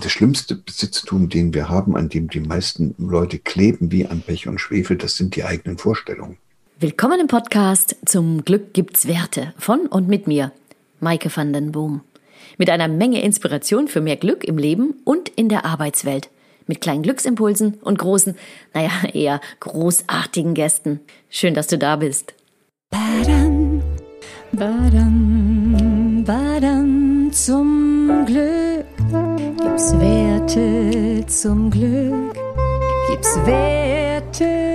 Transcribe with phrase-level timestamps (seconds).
[0.00, 4.46] Das schlimmste Besitztum, den wir haben, an dem die meisten Leute kleben wie an Pech
[4.46, 6.38] und Schwefel, das sind die eigenen Vorstellungen.
[6.78, 10.52] Willkommen im Podcast Zum Glück gibt's Werte von und mit mir,
[11.00, 12.02] Maike van den Boom.
[12.58, 16.30] Mit einer Menge Inspiration für mehr Glück im Leben und in der Arbeitswelt.
[16.68, 18.36] Mit kleinen Glücksimpulsen und großen,
[18.74, 21.00] naja, eher großartigen Gästen.
[21.28, 22.34] Schön, dass du da bist.
[22.90, 23.82] Badam,
[24.52, 28.86] badam, badam, zum Glück
[29.56, 32.34] gibt's Werte, zum Glück
[33.08, 34.68] gibt's Werte.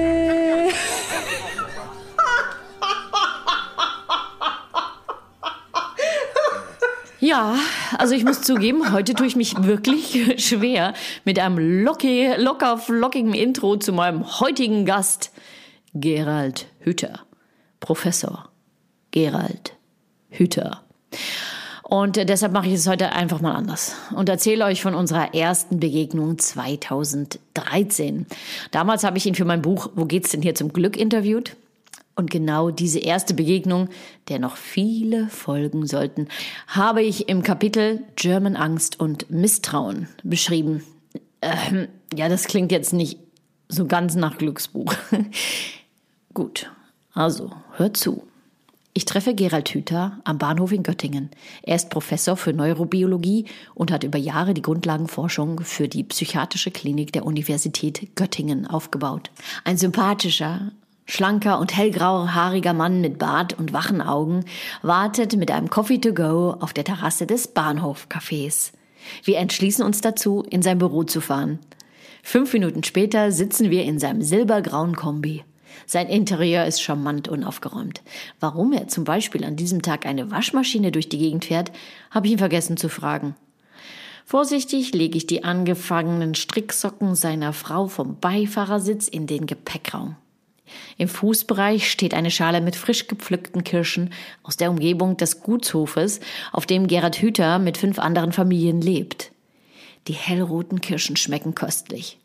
[7.19, 7.55] Ja,
[7.97, 10.93] also ich muss zugeben, heute tue ich mich wirklich schwer
[11.23, 15.31] mit einem locky, locker flockigen Intro zu meinem heutigen Gast,
[15.93, 17.21] Gerald Hüther.
[17.79, 18.49] Professor
[19.11, 19.75] Gerald
[20.29, 20.83] Hüther.
[21.83, 25.79] Und deshalb mache ich es heute einfach mal anders und erzähle euch von unserer ersten
[25.79, 28.25] Begegnung 2013.
[28.71, 31.55] Damals habe ich ihn für mein Buch Wo geht's denn hier zum Glück interviewt.
[32.15, 33.89] Und genau diese erste Begegnung,
[34.29, 36.27] der noch viele folgen sollten,
[36.67, 40.83] habe ich im Kapitel German Angst und Misstrauen beschrieben.
[41.41, 43.19] Ähm, ja, das klingt jetzt nicht
[43.67, 44.93] so ganz nach Glücksbuch.
[46.33, 46.71] Gut,
[47.13, 48.23] also hört zu.
[48.95, 51.31] Ich treffe Gerald Hüther am Bahnhof in Göttingen.
[51.63, 57.11] Er ist Professor für Neurobiologie und hat über Jahre die Grundlagenforschung für die psychiatrische Klinik
[57.11, 59.31] der Universität Göttingen aufgebaut.
[59.63, 60.71] Ein sympathischer,
[61.05, 64.45] Schlanker und hellgrauhaariger Mann mit Bart und wachen Augen
[64.83, 68.73] wartet mit einem Coffee to go auf der Terrasse des Bahnhofcafés.
[69.23, 71.57] Wir entschließen uns dazu, in sein Büro zu fahren.
[72.21, 75.43] Fünf Minuten später sitzen wir in seinem silbergrauen Kombi.
[75.85, 78.01] Sein Interieur ist charmant und aufgeräumt.
[78.39, 81.71] Warum er zum Beispiel an diesem Tag eine Waschmaschine durch die Gegend fährt,
[82.11, 83.35] habe ich ihn vergessen zu fragen.
[84.25, 90.15] Vorsichtig lege ich die angefangenen Stricksocken seiner Frau vom Beifahrersitz in den Gepäckraum.
[90.97, 96.19] Im Fußbereich steht eine Schale mit frisch gepflückten Kirschen aus der Umgebung des Gutshofes,
[96.51, 99.31] auf dem Gerhard Hüther mit fünf anderen Familien lebt.
[100.07, 102.17] Die hellroten Kirschen schmecken köstlich.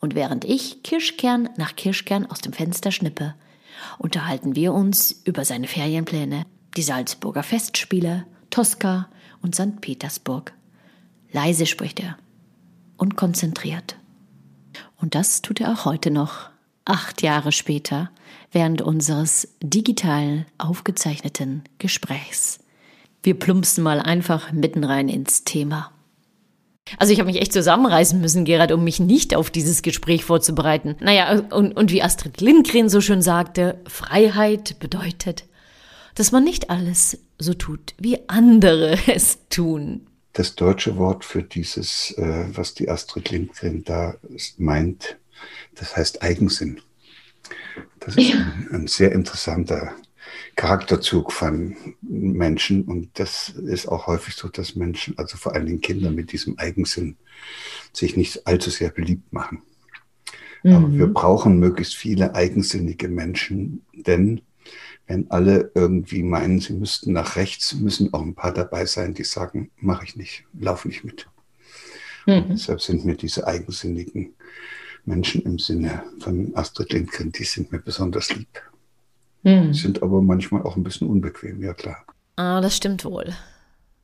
[0.00, 3.34] Und während ich Kirschkern nach Kirschkern aus dem Fenster schnippe,
[3.98, 6.46] unterhalten wir uns über seine Ferienpläne,
[6.76, 9.08] die Salzburger Festspiele, Tosca
[9.42, 9.80] und St.
[9.80, 10.52] Petersburg.
[11.32, 12.16] Leise spricht er
[12.96, 13.96] und konzentriert.
[14.96, 16.50] Und das tut er auch heute noch
[16.84, 18.10] acht Jahre später,
[18.52, 22.58] während unseres digital aufgezeichneten Gesprächs.
[23.22, 25.92] Wir plumpsen mal einfach mitten rein ins Thema.
[26.98, 30.96] Also ich habe mich echt zusammenreißen müssen, Gerhard, um mich nicht auf dieses Gespräch vorzubereiten.
[31.00, 35.44] Naja, und, und wie Astrid Lindgren so schön sagte, Freiheit bedeutet,
[36.14, 40.06] dass man nicht alles so tut, wie andere es tun.
[40.32, 44.14] Das deutsche Wort für dieses, äh, was die Astrid Lindgren da
[44.58, 45.16] meint,
[45.74, 46.80] das heißt Eigensinn.
[47.98, 48.36] Das ist ja.
[48.36, 49.92] ein, ein, sehr interessanter
[50.60, 52.84] Charakterzug von Menschen.
[52.84, 56.58] Und das ist auch häufig so, dass Menschen, also vor allen Dingen Kinder mit diesem
[56.58, 57.16] Eigensinn,
[57.94, 59.62] sich nicht allzu sehr beliebt machen.
[60.62, 60.72] Mhm.
[60.74, 64.42] Aber wir brauchen möglichst viele eigensinnige Menschen, denn
[65.06, 69.24] wenn alle irgendwie meinen, sie müssten nach rechts, müssen auch ein paar dabei sein, die
[69.24, 71.26] sagen, mache ich nicht, laufe nicht mit.
[72.26, 72.50] Mhm.
[72.50, 74.34] deshalb sind mir diese eigensinnigen
[75.06, 78.60] Menschen im Sinne von Astrid Lindgren, die sind mir besonders lieb.
[79.44, 79.72] Hm.
[79.72, 82.04] Sind aber manchmal auch ein bisschen unbequem, ja klar.
[82.36, 83.34] Ah, das stimmt wohl.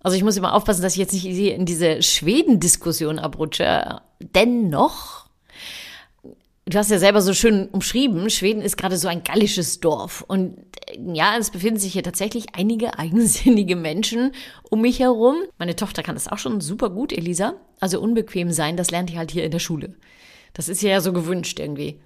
[0.00, 4.00] Also ich muss immer aufpassen, dass ich jetzt nicht in diese Schweden-Diskussion abrutsche.
[4.20, 5.26] Dennoch,
[6.64, 10.24] du hast ja selber so schön umschrieben, Schweden ist gerade so ein gallisches Dorf.
[10.26, 10.58] Und
[11.12, 14.32] ja, es befinden sich hier tatsächlich einige eigensinnige Menschen
[14.70, 15.36] um mich herum.
[15.58, 17.54] Meine Tochter kann das auch schon super gut, Elisa.
[17.80, 19.94] Also unbequem sein, das lernt die halt hier in der Schule.
[20.52, 22.00] Das ist ja so gewünscht irgendwie.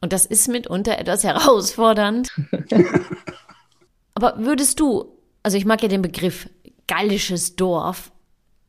[0.00, 2.30] Und das ist mitunter etwas herausfordernd.
[4.14, 6.48] Aber würdest du, also ich mag ja den Begriff
[6.86, 8.12] gallisches Dorf,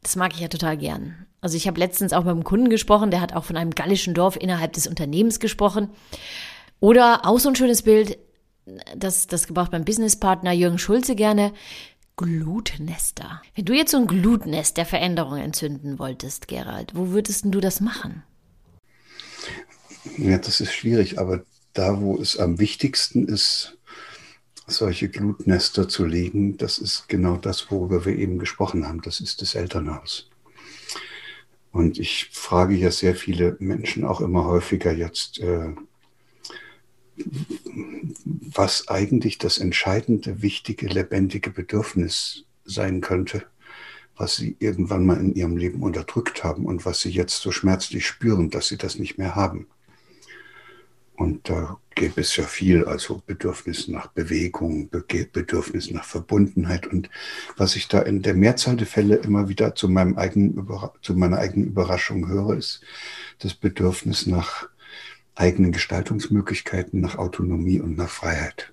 [0.02, 1.26] das mag ich ja total gern.
[1.42, 4.14] Also ich habe letztens auch mit einem Kunden gesprochen, der hat auch von einem gallischen
[4.14, 5.90] Dorf innerhalb des Unternehmens gesprochen.
[6.80, 8.18] Oder auch so ein schönes Bild,
[8.96, 11.54] das, das gebraucht mein Businesspartner Jürgen Schulze gerne.
[12.18, 13.42] Glutnester.
[13.56, 17.82] Wenn du jetzt so ein Glutnest der Veränderung entzünden wolltest, Gerald, wo würdest du das
[17.82, 18.24] machen?
[20.18, 21.44] Ja, das ist schwierig, aber
[21.74, 23.78] da, wo es am wichtigsten ist,
[24.68, 29.02] solche Glutnester zu legen, das ist genau das, worüber wir eben gesprochen haben.
[29.02, 30.30] Das ist das Elternhaus.
[31.72, 35.76] Und ich frage ja sehr viele Menschen auch immer häufiger jetzt, äh,
[38.26, 43.44] was eigentlich das entscheidende, wichtige, lebendige Bedürfnis sein könnte,
[44.16, 48.08] was sie irgendwann mal in ihrem Leben unterdrückt haben und was sie jetzt so schmerzlich
[48.08, 49.68] spüren, dass sie das nicht mehr haben.
[51.16, 56.88] Und da gäbe es ja viel, also Bedürfnis nach Bewegung, Bedürfnis nach Verbundenheit.
[56.88, 57.10] Und
[57.58, 60.68] was ich da in der Mehrzahl der Fälle immer wieder zu, meinem eigenen,
[61.02, 62.82] zu meiner eigenen Überraschung höre, ist
[63.40, 64.68] das Bedürfnis nach
[65.36, 68.72] eigenen Gestaltungsmöglichkeiten, nach Autonomie und nach Freiheit.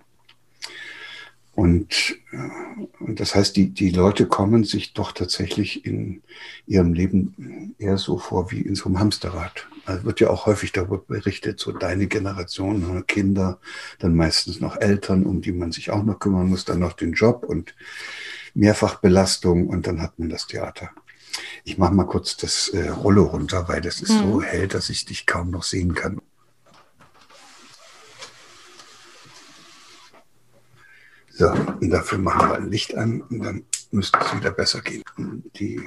[1.54, 6.22] Und, äh, und das heißt, die, die Leute kommen sich doch tatsächlich in
[6.66, 9.68] ihrem Leben eher so vor wie in so einem Hamsterrad.
[9.84, 13.58] Also wird ja auch häufig darüber berichtet, so deine Generation, ne, Kinder,
[13.98, 17.12] dann meistens noch Eltern, um die man sich auch noch kümmern muss, dann noch den
[17.12, 17.74] Job und
[18.54, 20.90] Mehrfachbelastung und dann hat man das Theater.
[21.64, 24.32] Ich mache mal kurz das äh, Rollo runter, weil das ist hm.
[24.32, 26.20] so hell, dass ich dich kaum noch sehen kann.
[31.34, 35.02] So, und dafür machen wir ein Licht an und dann müsste es wieder besser gehen.
[35.56, 35.80] Die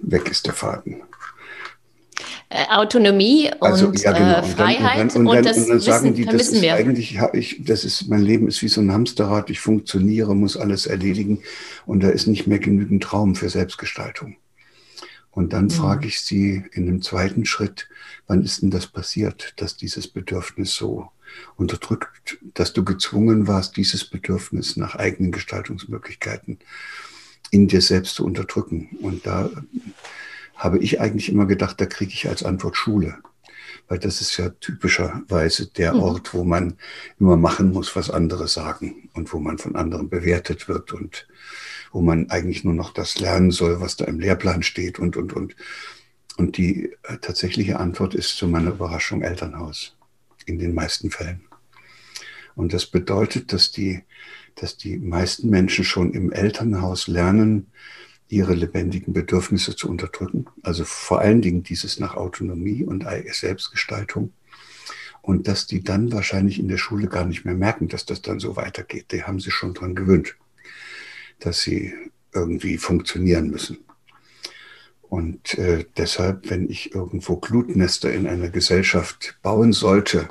[0.00, 1.02] weg ist der Faden.
[2.50, 4.38] Äh, Autonomie und, also, ja, genau.
[4.38, 6.62] und Freiheit und, dann, und, dann, und, das und dann sagen wissen, die, das ist
[6.62, 6.74] wir.
[6.74, 10.84] eigentlich, ich, das ist, mein Leben ist wie so ein Hamsterrad, ich funktioniere, muss alles
[10.84, 11.42] erledigen
[11.86, 14.36] und da ist nicht mehr genügend Raum für Selbstgestaltung.
[15.30, 15.70] Und dann mhm.
[15.70, 17.88] frage ich sie in einem zweiten Schritt,
[18.26, 21.08] wann ist denn das passiert, dass dieses Bedürfnis so
[21.56, 26.58] unterdrückt, dass du gezwungen warst, dieses Bedürfnis nach eigenen Gestaltungsmöglichkeiten
[27.50, 28.96] in dir selbst zu unterdrücken.
[29.00, 29.50] Und da
[30.56, 33.18] habe ich eigentlich immer gedacht, da kriege ich als Antwort Schule.
[33.88, 36.00] Weil das ist ja typischerweise der mhm.
[36.00, 36.78] Ort, wo man
[37.18, 41.26] immer machen muss, was andere sagen und wo man von anderen bewertet wird und
[41.92, 45.32] wo man eigentlich nur noch das lernen soll, was da im Lehrplan steht und, und,
[45.34, 45.56] und.
[46.38, 49.94] Und die äh, tatsächliche Antwort ist zu meiner Überraschung Elternhaus
[50.46, 51.42] in den meisten Fällen.
[52.54, 54.02] Und das bedeutet, dass die,
[54.54, 57.68] dass die meisten Menschen schon im Elternhaus lernen,
[58.28, 60.46] ihre lebendigen Bedürfnisse zu unterdrücken.
[60.62, 64.32] Also vor allen Dingen dieses nach Autonomie und Selbstgestaltung.
[65.20, 68.40] Und dass die dann wahrscheinlich in der Schule gar nicht mehr merken, dass das dann
[68.40, 69.12] so weitergeht.
[69.12, 70.36] Die haben sich schon dran gewöhnt,
[71.38, 71.94] dass sie
[72.32, 73.78] irgendwie funktionieren müssen.
[75.12, 80.30] Und äh, deshalb, wenn ich irgendwo Glutnester in einer Gesellschaft bauen sollte,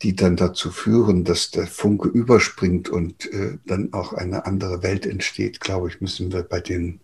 [0.00, 5.04] die dann dazu führen, dass der Funke überspringt und äh, dann auch eine andere Welt
[5.04, 7.00] entsteht, glaube ich, müssen wir bei den,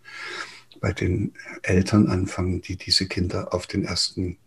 [0.80, 4.38] bei den Eltern anfangen, die diese Kinder auf den ersten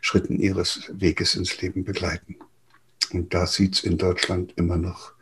[0.00, 2.36] Schritten ihres Weges ins Leben begleiten.
[3.12, 5.12] Und da sieht es in Deutschland immer noch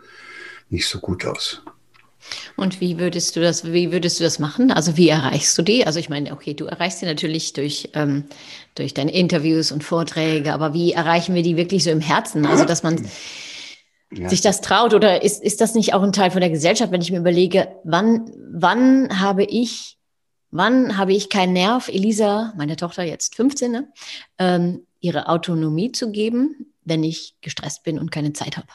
[0.68, 1.62] nicht so gut aus.
[2.56, 4.70] Und wie würdest du das, wie würdest du das machen?
[4.70, 5.86] Also wie erreichst du die?
[5.86, 8.24] Also ich meine, okay, du erreichst sie natürlich durch, ähm,
[8.74, 12.46] durch deine Interviews und Vorträge, aber wie erreichen wir die wirklich so im Herzen?
[12.46, 13.04] Also dass man
[14.12, 14.28] ja.
[14.28, 17.02] sich das traut oder ist, ist das nicht auch ein Teil von der Gesellschaft, wenn
[17.02, 19.98] ich mir überlege, wann, wann habe ich,
[20.50, 23.92] wann habe ich keinen Nerv, Elisa, meine Tochter jetzt 15, ne,
[24.38, 28.68] ähm, ihre Autonomie zu geben, wenn ich gestresst bin und keine Zeit habe?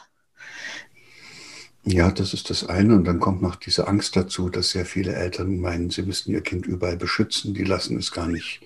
[1.92, 2.94] Ja, das ist das eine.
[2.94, 6.40] Und dann kommt noch diese Angst dazu, dass sehr viele Eltern meinen, sie müssten ihr
[6.40, 7.54] Kind überall beschützen.
[7.54, 8.60] Die lassen es gar nicht,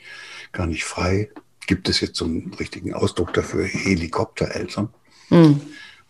[0.53, 1.31] gar nicht frei.
[1.67, 4.88] Gibt es jetzt so einen richtigen Ausdruck dafür, Helikoptereltern?
[5.31, 5.61] Mhm.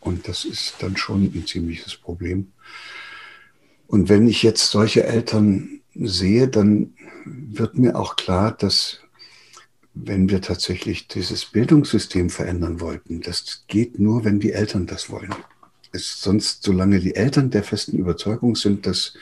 [0.00, 2.52] Und das ist dann schon ein ziemliches Problem.
[3.87, 6.94] Und wenn ich jetzt solche Eltern sehe, dann
[7.25, 8.99] wird mir auch klar, dass
[9.94, 15.32] wenn wir tatsächlich dieses Bildungssystem verändern wollten, das geht nur, wenn die Eltern das wollen
[15.94, 19.15] ist sonst, solange die Eltern der festen Überzeugung sind, dass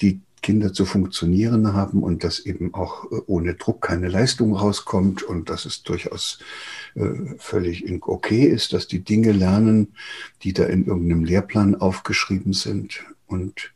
[0.00, 5.24] die Kinder zu funktionieren haben und dass eben auch äh, ohne Druck keine Leistung rauskommt
[5.24, 6.38] und dass es durchaus
[6.94, 9.94] äh, völlig okay ist, dass die Dinge lernen,
[10.44, 13.72] die da in irgendeinem Lehrplan aufgeschrieben sind und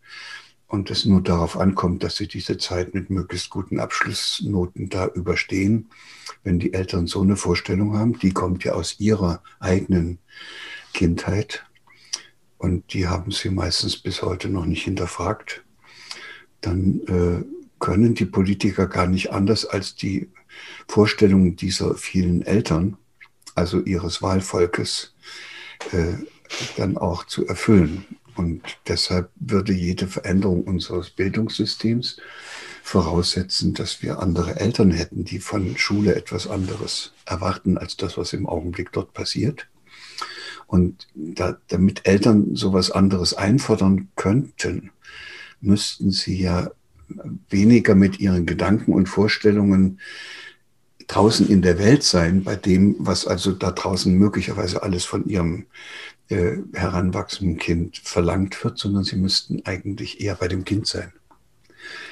[0.68, 5.90] und es nur darauf ankommt, dass sie diese Zeit mit möglichst guten Abschlussnoten da überstehen.
[6.44, 10.20] Wenn die Eltern so eine Vorstellung haben, die kommt ja aus ihrer eigenen
[10.94, 11.64] Kindheit,
[12.60, 15.64] und die haben sie meistens bis heute noch nicht hinterfragt,
[16.60, 17.42] dann äh,
[17.78, 20.28] können die Politiker gar nicht anders als die
[20.86, 22.98] Vorstellungen dieser vielen Eltern,
[23.54, 25.14] also ihres Wahlvolkes,
[25.92, 26.18] äh,
[26.76, 28.04] dann auch zu erfüllen.
[28.36, 32.20] Und deshalb würde jede Veränderung unseres Bildungssystems
[32.82, 38.34] voraussetzen, dass wir andere Eltern hätten, die von Schule etwas anderes erwarten als das, was
[38.34, 39.66] im Augenblick dort passiert.
[40.70, 44.92] Und da, damit Eltern sowas anderes einfordern könnten,
[45.60, 46.70] müssten sie ja
[47.48, 49.98] weniger mit ihren Gedanken und Vorstellungen
[51.08, 55.66] draußen in der Welt sein, bei dem, was also da draußen möglicherweise alles von ihrem
[56.28, 61.12] äh, heranwachsenden Kind verlangt wird, sondern sie müssten eigentlich eher bei dem Kind sein.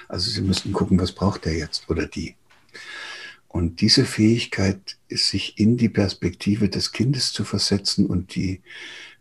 [0.09, 2.35] Also Sie müssten gucken, was braucht der jetzt oder die.
[3.49, 8.61] Und diese Fähigkeit, sich in die Perspektive des Kindes zu versetzen und die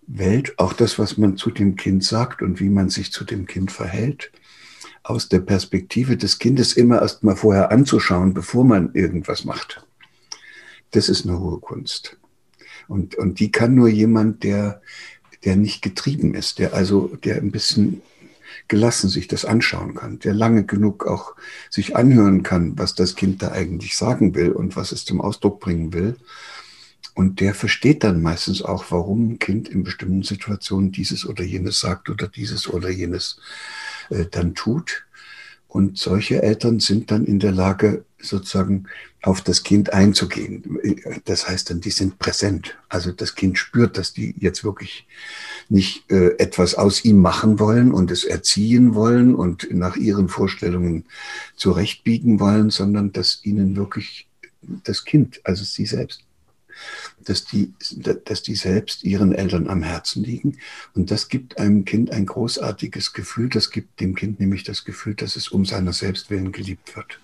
[0.05, 3.45] Welt, auch das, was man zu dem Kind sagt und wie man sich zu dem
[3.45, 4.31] Kind verhält,
[5.03, 9.85] aus der Perspektive des Kindes immer erst mal vorher anzuschauen, bevor man irgendwas macht.
[10.91, 12.17] Das ist eine hohe Kunst.
[12.87, 14.81] Und, und die kann nur jemand, der,
[15.45, 18.01] der nicht getrieben ist, der also, der ein bisschen
[18.67, 21.35] gelassen sich das anschauen kann, der lange genug auch
[21.69, 25.59] sich anhören kann, was das Kind da eigentlich sagen will und was es zum Ausdruck
[25.59, 26.15] bringen will.
[27.13, 31.79] Und der versteht dann meistens auch, warum ein Kind in bestimmten Situationen dieses oder jenes
[31.79, 33.39] sagt oder dieses oder jenes
[34.09, 35.05] äh, dann tut.
[35.67, 38.85] Und solche Eltern sind dann in der Lage, sozusagen
[39.21, 40.79] auf das Kind einzugehen.
[41.25, 42.77] Das heißt dann, die sind präsent.
[42.89, 45.07] Also das Kind spürt, dass die jetzt wirklich
[45.69, 51.05] nicht äh, etwas aus ihm machen wollen und es erziehen wollen und nach ihren Vorstellungen
[51.55, 54.27] zurechtbiegen wollen, sondern dass ihnen wirklich
[54.83, 56.23] das Kind, also sie selbst,
[57.23, 57.73] dass die,
[58.25, 60.57] dass die selbst ihren Eltern am Herzen liegen.
[60.93, 63.49] Und das gibt einem Kind ein großartiges Gefühl.
[63.49, 67.19] Das gibt dem Kind nämlich das Gefühl, dass es um seiner selbst willen geliebt wird.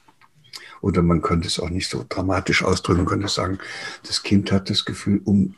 [0.82, 3.60] Oder man könnte es auch nicht so dramatisch ausdrücken, könnte sagen,
[4.06, 5.56] das Kind hat das Gefühl, um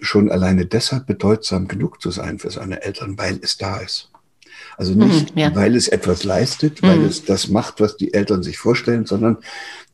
[0.00, 4.10] schon alleine deshalb bedeutsam genug zu sein für seine Eltern, weil es da ist.
[4.76, 5.54] Also nicht, mhm, ja.
[5.54, 7.06] weil es etwas leistet, weil mhm.
[7.06, 9.38] es das macht, was die Eltern sich vorstellen, sondern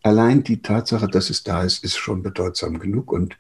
[0.03, 3.13] allein die Tatsache, dass es da ist, ist schon bedeutsam genug.
[3.13, 3.37] Und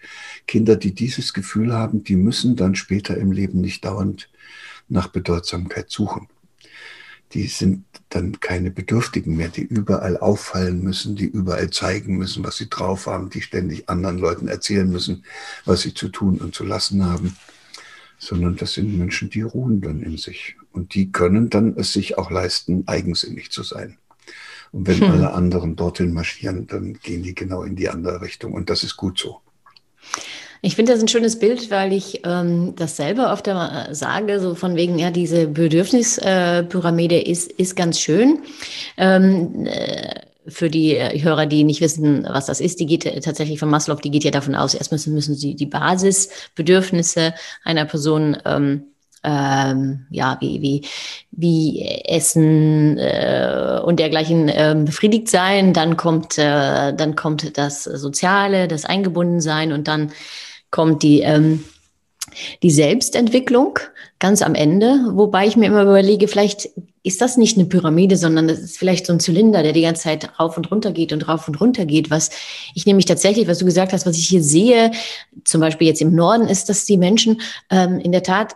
[0.47, 4.29] Kinder, die dieses Gefühl haben, die müssen dann später im Leben nicht dauernd
[4.89, 6.29] nach Bedeutsamkeit suchen
[7.33, 12.57] die sind dann keine Bedürftigen mehr, die überall auffallen müssen, die überall zeigen müssen, was
[12.57, 15.25] sie drauf haben, die ständig anderen Leuten erzählen müssen,
[15.65, 17.37] was sie zu tun und zu lassen haben,
[18.19, 22.19] sondern das sind Menschen, die ruhen dann in sich und die können dann es sich
[22.19, 23.97] auch leisten, eigensinnig zu sein.
[24.73, 25.11] Und wenn hm.
[25.11, 28.97] alle anderen dorthin marschieren, dann gehen die genau in die andere Richtung und das ist
[28.97, 29.41] gut so.
[30.63, 34.55] Ich finde das ein schönes Bild, weil ich ähm, das selber oft einmal sage, so
[34.55, 38.41] von wegen, ja, diese Bedürfnispyramide äh, ist, ist ganz schön.
[38.99, 43.59] Ähm, äh, für die äh, Hörer, die nicht wissen, was das ist, die geht tatsächlich
[43.59, 48.37] von Maslow, die geht ja davon aus, erst müssen, müssen sie die Basisbedürfnisse einer Person
[48.45, 48.85] ähm,
[49.23, 50.87] ähm, ja, wie, wie,
[51.31, 55.73] wie Essen äh, und dergleichen äh, befriedigt sein.
[55.75, 60.13] Dann kommt, äh, dann kommt das Soziale, das Eingebundensein und dann
[60.71, 61.65] kommt die, ähm,
[62.63, 63.79] die Selbstentwicklung
[64.19, 66.71] ganz am Ende, wobei ich mir immer überlege, vielleicht
[67.03, 70.03] ist das nicht eine Pyramide, sondern das ist vielleicht so ein Zylinder, der die ganze
[70.03, 72.11] Zeit rauf und runter geht und rauf und runter geht.
[72.11, 72.31] Was
[72.75, 74.91] ich nämlich tatsächlich, was du gesagt hast, was ich hier sehe,
[75.45, 78.55] zum Beispiel jetzt im Norden, ist, dass die Menschen ähm, in der Tat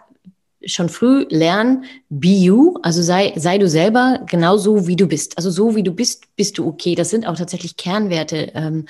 [0.66, 5.36] schon früh lernen, be you, also sei, sei du selber genauso wie du bist.
[5.36, 6.94] Also so wie du bist, bist du okay.
[6.94, 8.86] Das sind auch tatsächlich Kernwerte, ähm,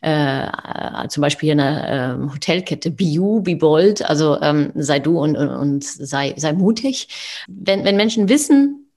[0.00, 0.48] äh,
[1.08, 5.36] zum Beispiel in einer ähm, Hotelkette, be you, be bold, also ähm, sei du und,
[5.36, 7.08] und, und sei, sei mutig.
[7.48, 8.90] Wenn, wenn Menschen wissen,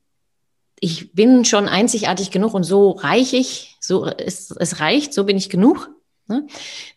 [0.79, 5.37] ich bin schon einzigartig genug und so reich ich, so ist, es reicht, so bin
[5.37, 5.89] ich genug,
[6.27, 6.47] Ne?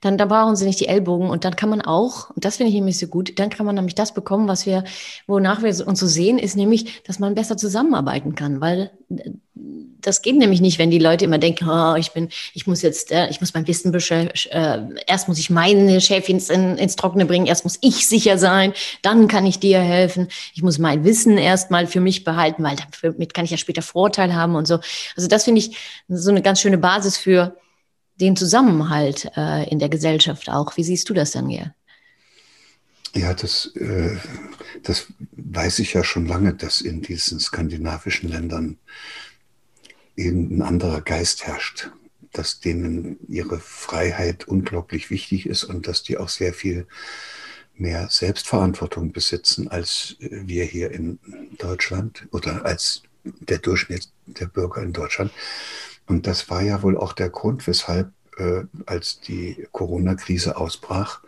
[0.01, 2.71] Dann, dann brauchen sie nicht die Ellbogen und dann kann man auch, und das finde
[2.71, 4.85] ich nämlich so gut, dann kann man nämlich das bekommen, was wir,
[5.27, 9.33] wonach wir uns so sehen, ist nämlich, dass man besser zusammenarbeiten kann, weil äh,
[10.01, 13.13] das geht nämlich nicht, wenn die Leute immer denken, oh, ich bin, ich muss jetzt,
[13.13, 17.45] äh, ich muss mein Wissen äh, erst muss ich meine Schäfchen in, ins Trockene bringen,
[17.45, 20.29] erst muss ich sicher sein, dann kann ich dir helfen.
[20.55, 24.35] Ich muss mein Wissen erstmal für mich behalten, weil damit kann ich ja später Vorteil
[24.35, 24.79] haben und so.
[25.17, 25.77] Also das finde ich
[26.09, 27.55] so eine ganz schöne Basis für
[28.21, 30.77] den Zusammenhalt äh, in der Gesellschaft auch.
[30.77, 31.75] Wie siehst du das denn hier?
[33.15, 34.17] Ja, das, äh,
[34.83, 38.79] das weiß ich ja schon lange, dass in diesen skandinavischen Ländern
[40.17, 41.91] eben ein anderer Geist herrscht,
[42.33, 46.87] dass denen ihre Freiheit unglaublich wichtig ist und dass die auch sehr viel
[47.77, 51.19] mehr Selbstverantwortung besitzen als wir hier in
[51.59, 55.31] Deutschland oder als der Durchschnitt der Bürger in Deutschland.
[56.09, 61.21] Und das war ja wohl auch der Grund, weshalb, äh, als die Corona-Krise ausbrach,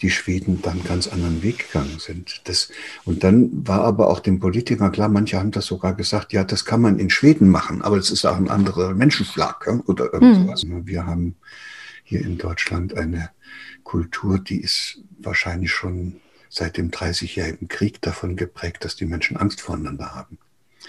[0.00, 2.42] die Schweden dann ganz anderen Weg gegangen sind.
[2.44, 2.70] Das,
[3.04, 6.64] und dann war aber auch den Politikern klar, manche haben das sogar gesagt, ja, das
[6.64, 10.64] kann man in Schweden machen, aber es ist auch ein anderer Menschenschlag ja, oder irgendwas.
[10.64, 10.86] Mhm.
[10.86, 11.34] Wir haben
[12.04, 13.30] hier in Deutschland eine
[13.82, 19.60] Kultur, die ist wahrscheinlich schon seit dem 30-jährigen Krieg davon geprägt, dass die Menschen Angst
[19.60, 20.38] voreinander haben.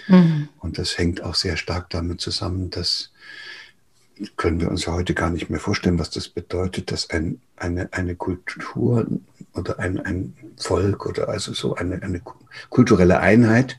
[0.08, 0.48] Mhm.
[0.58, 3.10] Und das hängt auch sehr stark damit zusammen, dass
[4.36, 7.92] können wir uns ja heute gar nicht mehr vorstellen, was das bedeutet, dass ein, eine,
[7.92, 9.06] eine Kultur
[9.54, 12.20] oder ein, ein Volk oder also so eine, eine
[12.68, 13.78] kulturelle Einheit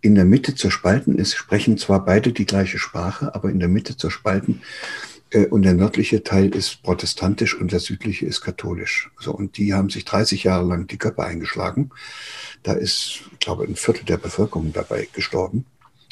[0.00, 3.96] in der Mitte zerspalten ist, sprechen zwar beide die gleiche Sprache, aber in der Mitte
[3.96, 4.62] zerspalten
[5.30, 9.10] äh, und der nördliche Teil ist protestantisch und der südliche ist katholisch.
[9.18, 11.90] So, und die haben sich 30 Jahre lang die Köpfe eingeschlagen.
[12.62, 15.64] Da ist, glaube, ein Viertel der Bevölkerung dabei gestorben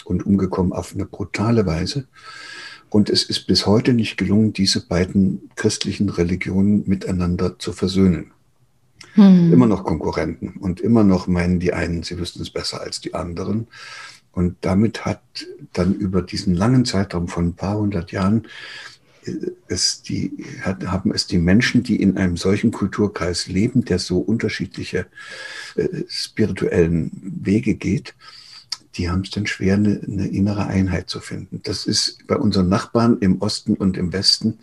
[0.07, 2.07] und umgekommen auf eine brutale Weise.
[2.88, 8.31] Und es ist bis heute nicht gelungen, diese beiden christlichen Religionen miteinander zu versöhnen.
[9.12, 9.52] Hm.
[9.52, 13.12] Immer noch Konkurrenten und immer noch meinen die einen, sie wüssten es besser als die
[13.12, 13.66] anderen.
[14.33, 15.21] Und damit hat
[15.75, 18.49] dann über diesen langen Zeitraum von ein paar hundert Jahren
[19.68, 25.06] es die, haben es die Menschen, die in einem solchen Kulturkreis leben, der so unterschiedliche
[25.76, 28.14] äh, spirituellen Wege geht,
[28.96, 31.60] die haben es dann schwer, eine, eine, innere Einheit zu finden.
[31.62, 34.58] Das ist bei unseren Nachbarn im Osten und im Westen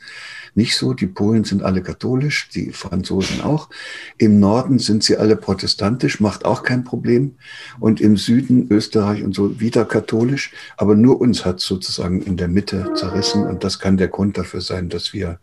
[0.55, 0.93] nicht so.
[0.93, 3.69] Die Polen sind alle katholisch, die Franzosen auch.
[4.17, 7.35] Im Norden sind sie alle protestantisch, macht auch kein Problem.
[7.79, 10.51] Und im Süden, Österreich und so, wieder katholisch.
[10.77, 13.45] Aber nur uns hat sozusagen in der Mitte zerrissen.
[13.45, 15.39] Und das kann der Grund dafür sein, dass wir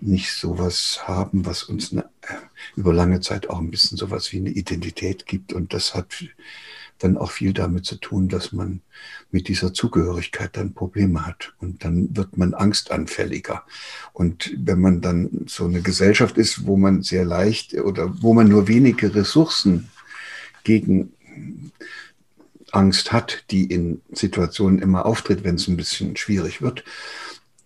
[0.00, 2.04] nicht sowas haben, was uns eine,
[2.76, 5.52] über lange Zeit auch ein bisschen sowas wie eine Identität gibt.
[5.52, 6.24] Und das hat
[6.98, 8.80] dann auch viel damit zu tun, dass man
[9.30, 11.54] mit dieser Zugehörigkeit dann Probleme hat.
[11.60, 13.64] Und dann wird man angstanfälliger.
[14.12, 18.48] Und wenn man dann so eine Gesellschaft ist, wo man sehr leicht oder wo man
[18.48, 19.88] nur wenige Ressourcen
[20.64, 21.12] gegen
[22.72, 26.84] Angst hat, die in Situationen immer auftritt, wenn es ein bisschen schwierig wird,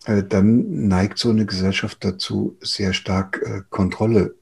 [0.04, 4.34] äh, dann neigt so eine Gesellschaft dazu, sehr stark äh, Kontrolle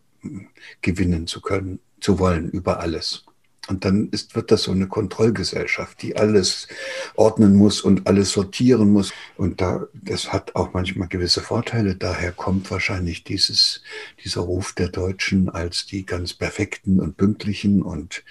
[0.83, 3.25] gewinnen zu können, zu wollen über alles.
[3.69, 6.69] Und dann ist, wird das so eine Kontrollgesellschaft, die alles
[7.17, 9.13] ordnen muss und alles sortieren muss.
[9.37, 11.95] Und da, das hat auch manchmal gewisse Vorteile.
[11.95, 13.83] Daher kommt wahrscheinlich dieses,
[14.25, 18.25] dieser Ruf der Deutschen als die ganz perfekten und pünktlichen und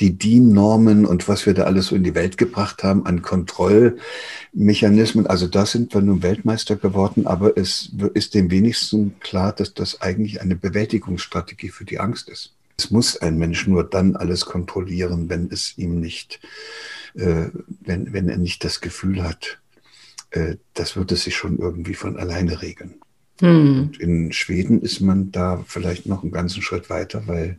[0.00, 5.26] die DIN-Normen und was wir da alles so in die Welt gebracht haben an Kontrollmechanismen.
[5.26, 10.02] Also da sind wir nun Weltmeister geworden, aber es ist dem wenigsten klar, dass das
[10.02, 12.52] eigentlich eine Bewältigungsstrategie für die Angst ist.
[12.76, 16.40] Es muss ein Mensch nur dann alles kontrollieren, wenn es ihm nicht,
[17.14, 17.46] äh,
[17.80, 19.60] wenn, wenn er nicht das Gefühl hat,
[20.30, 22.94] äh, das wird es sich schon irgendwie von alleine regeln.
[23.40, 23.90] Hm.
[23.98, 27.58] in Schweden ist man da vielleicht noch einen ganzen Schritt weiter, weil,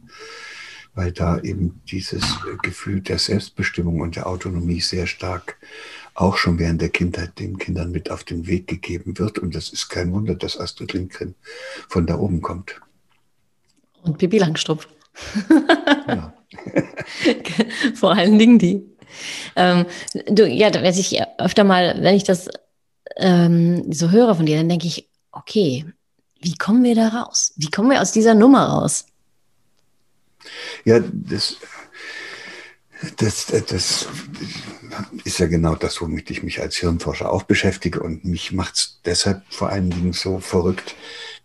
[0.94, 2.24] weil da eben dieses
[2.62, 5.58] Gefühl der Selbstbestimmung und der Autonomie sehr stark
[6.14, 9.40] auch schon während der Kindheit den Kindern mit auf den Weg gegeben wird.
[9.40, 11.36] Und das ist kein Wunder, dass Astrid Lindgren
[11.90, 12.80] von da oben kommt.
[14.04, 14.88] Und Bibi Langstrumpf.
[16.08, 16.34] Ja.
[17.96, 18.84] Vor allen Dingen die.
[19.56, 19.86] Ähm,
[20.28, 22.50] du, ja, wenn ich öfter mal, wenn ich das
[23.18, 25.86] ähm, so höre von dir, dann denke ich, okay,
[26.42, 27.54] wie kommen wir da raus?
[27.56, 29.06] Wie kommen wir aus dieser Nummer raus?
[30.84, 31.58] Ja, das,
[33.18, 34.08] das, das
[35.24, 38.02] ist ja genau das, womit ich mich als Hirnforscher auch beschäftige.
[38.02, 40.96] Und mich macht es deshalb vor allen Dingen so verrückt,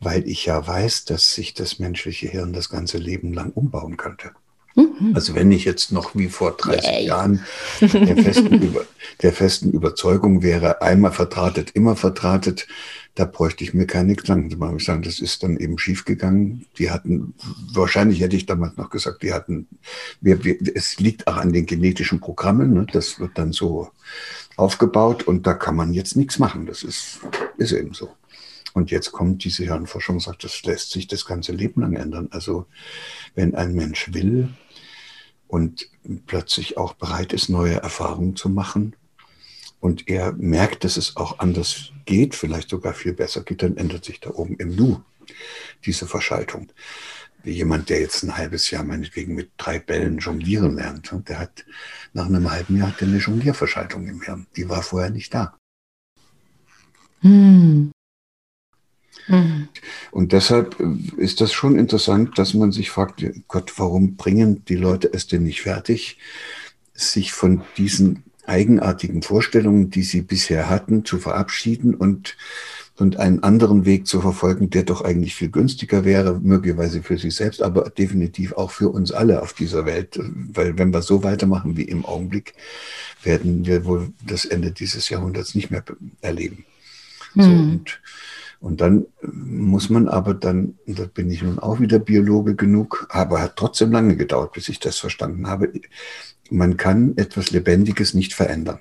[0.00, 4.30] weil ich ja weiß, dass sich das menschliche Hirn das ganze Leben lang umbauen könnte.
[4.78, 5.12] Mhm.
[5.14, 7.06] Also wenn ich jetzt noch wie vor 30 Yay.
[7.06, 7.44] Jahren
[7.80, 8.84] der festen, Über,
[9.22, 12.68] der festen Überzeugung wäre, einmal verdrahtet, immer verdrahtet,
[13.16, 14.76] da bräuchte ich mir keine Gedanken zu machen.
[14.76, 16.66] Ich sagen, das ist dann eben schiefgegangen.
[16.78, 17.34] Die hatten,
[17.72, 19.66] wahrscheinlich hätte ich damals noch gesagt, die hatten,
[20.20, 22.86] wir, wir, es liegt auch an den genetischen Programmen, ne?
[22.92, 23.90] das wird dann so
[24.56, 26.66] aufgebaut und da kann man jetzt nichts machen.
[26.66, 27.18] Das ist,
[27.56, 28.10] ist eben so.
[28.74, 32.28] Und jetzt kommt diese Hirnforschung und sagt, das lässt sich das ganze Leben lang ändern.
[32.30, 32.66] Also
[33.34, 34.48] wenn ein Mensch will
[35.46, 35.88] und
[36.26, 38.94] plötzlich auch bereit ist, neue Erfahrungen zu machen
[39.80, 44.04] und er merkt, dass es auch anders geht, vielleicht sogar viel besser geht, dann ändert
[44.04, 45.02] sich da oben im Nu
[45.84, 46.70] diese Verschaltung.
[47.44, 51.64] Wie jemand, der jetzt ein halbes Jahr meinetwegen mit drei Bällen jonglieren lernt, der hat
[52.12, 54.46] nach einem halben Jahr eine Jonglierverschaltung im Hirn.
[54.56, 55.56] Die war vorher nicht da.
[57.20, 57.92] Hm.
[59.28, 59.68] Mhm.
[60.10, 64.76] Und deshalb äh, ist das schon interessant, dass man sich fragt, Gott, warum bringen die
[64.76, 66.18] Leute es denn nicht fertig,
[66.94, 72.36] sich von diesen eigenartigen Vorstellungen, die sie bisher hatten, zu verabschieden und,
[72.96, 77.34] und einen anderen Weg zu verfolgen, der doch eigentlich viel günstiger wäre, möglicherweise für sich
[77.34, 80.18] selbst, aber definitiv auch für uns alle auf dieser Welt.
[80.18, 82.54] Weil wenn wir so weitermachen wie im Augenblick,
[83.22, 85.84] werden wir wohl das Ende dieses Jahrhunderts nicht mehr
[86.22, 86.64] erleben.
[87.34, 87.42] Mhm.
[87.42, 88.00] So, und
[88.60, 93.40] und dann muss man aber dann, da bin ich nun auch wieder Biologe genug, aber
[93.40, 95.72] hat trotzdem lange gedauert, bis ich das verstanden habe,
[96.50, 98.80] man kann etwas Lebendiges nicht verändern.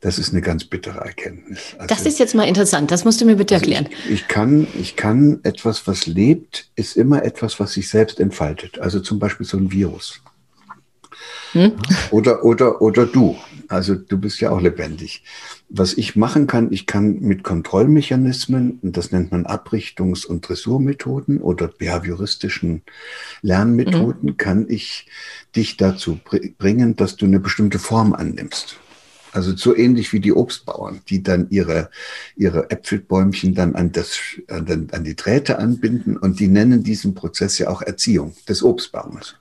[0.00, 1.74] Das ist eine ganz bittere Erkenntnis.
[1.76, 3.88] Also, das ist jetzt mal interessant, das musst du mir bitte also erklären.
[4.04, 8.78] Ich, ich, kann, ich kann etwas, was lebt, ist immer etwas, was sich selbst entfaltet.
[8.78, 10.20] Also zum Beispiel so ein Virus.
[11.52, 11.72] Hm?
[12.10, 13.36] Oder, oder, oder du.
[13.68, 15.22] Also du bist ja auch lebendig.
[15.68, 21.68] Was ich machen kann, ich kann mit Kontrollmechanismen, das nennt man Abrichtungs- und Dressurmethoden oder
[21.68, 22.82] behavioristischen
[23.42, 24.36] Lernmethoden, mhm.
[24.38, 25.06] kann ich
[25.54, 26.18] dich dazu
[26.58, 28.78] bringen, dass du eine bestimmte Form annimmst.
[29.32, 31.90] Also so ähnlich wie die Obstbauern, die dann ihre,
[32.36, 37.58] ihre Äpfelbäumchen dann an, das, an, an die Drähte anbinden und die nennen diesen Prozess
[37.58, 39.36] ja auch Erziehung des Obstbaumes.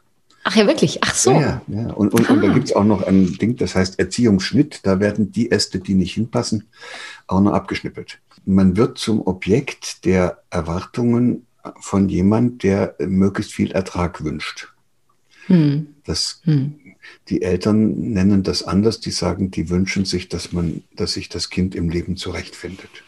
[0.50, 1.00] Ach ja, wirklich?
[1.04, 1.32] Ach so.
[1.34, 1.90] Ja, ja.
[1.92, 2.54] Und, und, und da ah.
[2.54, 4.80] gibt es auch noch ein Ding, das heißt Erziehungsschnitt.
[4.84, 6.70] Da werden die Äste, die nicht hinpassen,
[7.28, 8.20] auch noch abgeschnippelt.
[8.46, 11.46] Man wird zum Objekt der Erwartungen
[11.82, 14.70] von jemand, der möglichst viel Ertrag wünscht.
[15.48, 15.88] Hm.
[16.06, 16.76] Das, hm.
[17.28, 19.02] Die Eltern nennen das anders.
[19.02, 23.04] Die sagen, die wünschen sich, dass man, dass sich das Kind im Leben zurechtfindet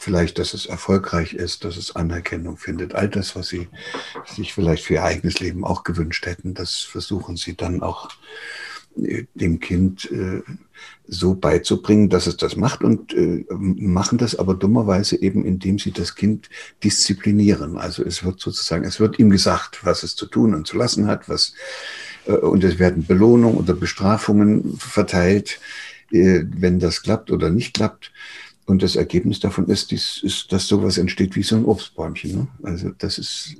[0.00, 2.94] vielleicht, dass es erfolgreich ist, dass es Anerkennung findet.
[2.94, 3.68] All das, was sie
[4.24, 8.08] sich vielleicht für ihr eigenes Leben auch gewünscht hätten, das versuchen sie dann auch
[8.96, 10.40] äh, dem Kind äh,
[11.06, 15.92] so beizubringen, dass es das macht und äh, machen das aber dummerweise eben, indem sie
[15.92, 16.48] das Kind
[16.82, 17.76] disziplinieren.
[17.76, 21.08] Also es wird sozusagen, es wird ihm gesagt, was es zu tun und zu lassen
[21.08, 21.52] hat, was
[22.24, 25.60] äh, und es werden Belohnungen oder Bestrafungen verteilt,
[26.10, 28.12] äh, wenn das klappt oder nicht klappt.
[28.70, 32.32] Und das Ergebnis davon ist, dies, ist dass sowas entsteht wie so ein Obstbäumchen.
[32.32, 32.48] Ne?
[32.62, 33.56] Also das ist,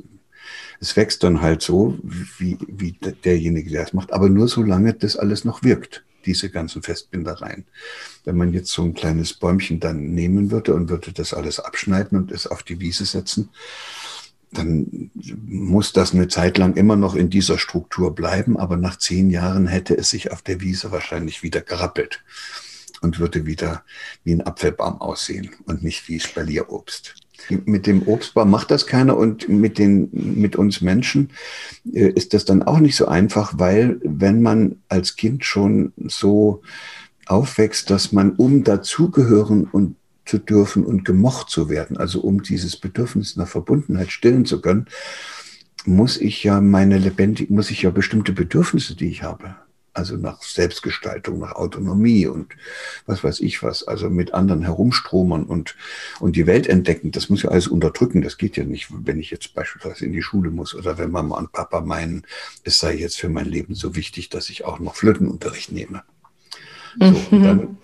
[0.78, 1.98] es wächst dann halt so,
[2.38, 2.92] wie, wie
[3.24, 7.64] derjenige, der es macht, aber nur solange das alles noch wirkt, diese ganzen Festbindereien.
[8.24, 12.16] Wenn man jetzt so ein kleines Bäumchen dann nehmen würde und würde das alles abschneiden
[12.16, 13.48] und es auf die Wiese setzen,
[14.52, 15.10] dann
[15.44, 19.66] muss das eine Zeit lang immer noch in dieser Struktur bleiben, aber nach zehn Jahren
[19.66, 22.22] hätte es sich auf der Wiese wahrscheinlich wieder gerappelt
[23.00, 23.82] und würde wieder
[24.24, 27.14] wie ein Apfelbaum aussehen und nicht wie Spalierobst.
[27.64, 31.30] Mit dem Obstbaum macht das keiner und mit, den, mit uns Menschen
[31.92, 36.62] äh, ist das dann auch nicht so einfach, weil wenn man als Kind schon so
[37.26, 42.76] aufwächst, dass man, um dazugehören und zu dürfen und gemocht zu werden, also um dieses
[42.76, 44.86] Bedürfnis nach Verbundenheit stillen zu können,
[45.86, 49.56] muss ich ja meine lebendig, muss ich ja bestimmte Bedürfnisse, die ich habe,
[49.92, 52.53] also nach Selbstgestaltung, nach Autonomie und
[53.07, 55.76] was weiß ich was, also mit anderen herumstromern und,
[56.20, 59.31] und die Welt entdecken, das muss ja alles unterdrücken, das geht ja nicht, wenn ich
[59.31, 62.24] jetzt beispielsweise in die Schule muss oder wenn Mama und Papa meinen,
[62.64, 66.03] es sei jetzt für mein Leben so wichtig, dass ich auch noch Flötenunterricht nehme.
[66.98, 67.16] So, mhm.
[67.31, 67.79] und, dann,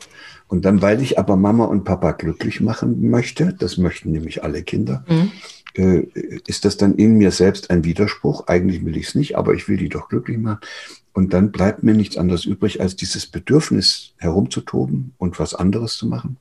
[0.49, 4.63] und dann, weil ich aber Mama und Papa glücklich machen möchte, das möchten nämlich alle
[4.63, 5.33] Kinder, mhm.
[5.77, 6.09] Äh,
[6.47, 8.47] ist das dann in mir selbst ein Widerspruch.
[8.47, 10.61] Eigentlich will ich es nicht, aber ich will die doch glücklich machen.
[11.13, 16.07] Und dann bleibt mir nichts anderes übrig, als dieses Bedürfnis herumzutoben und was anderes zu
[16.07, 16.37] machen,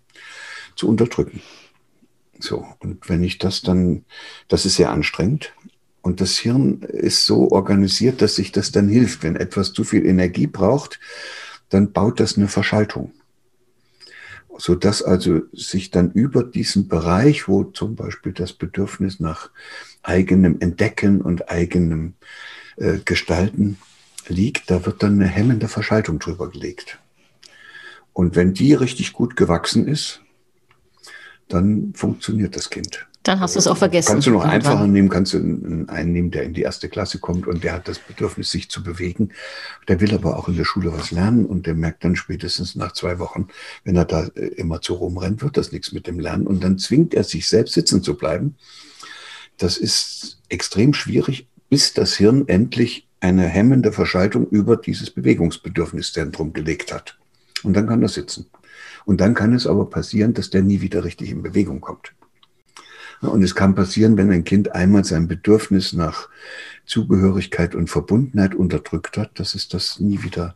[0.76, 1.42] zu unterdrücken.
[2.40, 4.04] So, und wenn ich das dann,
[4.48, 5.54] das ist sehr anstrengend.
[6.02, 9.24] Und das Hirn ist so organisiert, dass sich das dann hilft.
[9.24, 11.00] Wenn etwas zu viel Energie braucht,
[11.70, 13.12] dann baut das eine Verschaltung.
[14.58, 19.50] Sodass also sich dann über diesen Bereich, wo zum Beispiel das Bedürfnis nach
[20.02, 22.14] eigenem Entdecken und eigenem
[22.78, 23.78] äh, Gestalten
[24.28, 27.00] liegt, da wird dann eine hemmende Verschaltung drüber gelegt.
[28.14, 30.22] Und wenn die richtig gut gewachsen ist,
[31.50, 33.08] dann funktioniert das Kind.
[33.26, 34.12] Dann hast du es auch vergessen.
[34.12, 37.48] Kannst du noch einfacher nehmen, kannst du einen nehmen, der in die erste Klasse kommt
[37.48, 39.32] und der hat das Bedürfnis, sich zu bewegen.
[39.88, 42.92] Der will aber auch in der Schule was lernen und der merkt dann spätestens nach
[42.92, 43.48] zwei Wochen,
[43.84, 46.78] wenn er da äh, immer zu rumrennt, wird das nichts mit dem Lernen und dann
[46.78, 48.58] zwingt er sich selbst sitzen zu bleiben.
[49.58, 56.94] Das ist extrem schwierig, bis das Hirn endlich eine hemmende Verschaltung über dieses Bewegungsbedürfniszentrum gelegt
[56.94, 57.18] hat.
[57.64, 58.46] Und dann kann er sitzen.
[59.06, 62.14] Und dann kann es aber passieren, dass der nie wieder richtig in Bewegung kommt.
[63.22, 66.30] Und es kann passieren, wenn ein Kind einmal sein Bedürfnis nach
[66.86, 70.56] Zugehörigkeit und Verbundenheit unterdrückt hat, dass es das nie wieder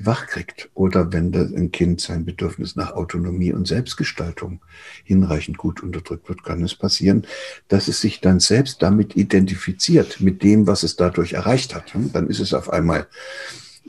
[0.00, 0.70] wach kriegt.
[0.74, 4.60] Oder wenn ein Kind sein Bedürfnis nach Autonomie und Selbstgestaltung
[5.04, 7.26] hinreichend gut unterdrückt wird, kann es passieren,
[7.68, 11.92] dass es sich dann selbst damit identifiziert, mit dem, was es dadurch erreicht hat.
[12.12, 13.06] Dann ist es auf einmal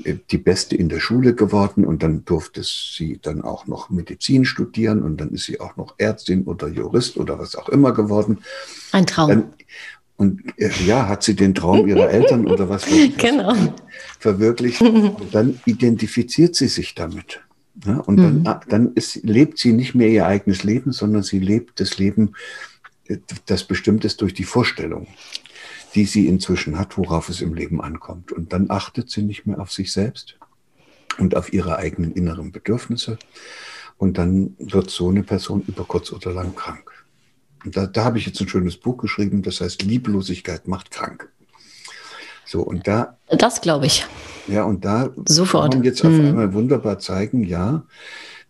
[0.05, 5.03] die Beste in der Schule geworden und dann durfte sie dann auch noch Medizin studieren
[5.03, 8.39] und dann ist sie auch noch Ärztin oder Jurist oder was auch immer geworden.
[8.91, 9.29] Ein Traum.
[9.29, 9.53] Dann,
[10.17, 12.85] und äh, ja, hat sie den Traum ihrer Eltern oder was
[13.17, 13.55] genau.
[14.19, 14.81] verwirklicht.
[14.81, 17.39] Und dann identifiziert sie sich damit.
[17.85, 18.55] Ja, und dann, mhm.
[18.67, 22.33] dann ist, lebt sie nicht mehr ihr eigenes Leben, sondern sie lebt das Leben,
[23.05, 25.07] äh, das bestimmt ist durch die Vorstellung,
[25.95, 28.31] die sie inzwischen hat, worauf es im Leben ankommt.
[28.31, 30.37] Und dann achtet sie nicht mehr auf sich selbst
[31.17, 33.17] und auf ihre eigenen inneren Bedürfnisse.
[33.97, 36.91] Und dann wird so eine Person über kurz oder lang krank.
[37.65, 41.29] Da, da habe ich jetzt ein schönes Buch geschrieben, das heißt Lieblosigkeit macht krank.
[42.45, 43.17] So, und da.
[43.27, 44.05] Das glaube ich.
[44.47, 45.71] Ja, und da Sofort.
[45.71, 46.25] kann man jetzt auf hm.
[46.25, 47.83] einmal wunderbar zeigen, ja,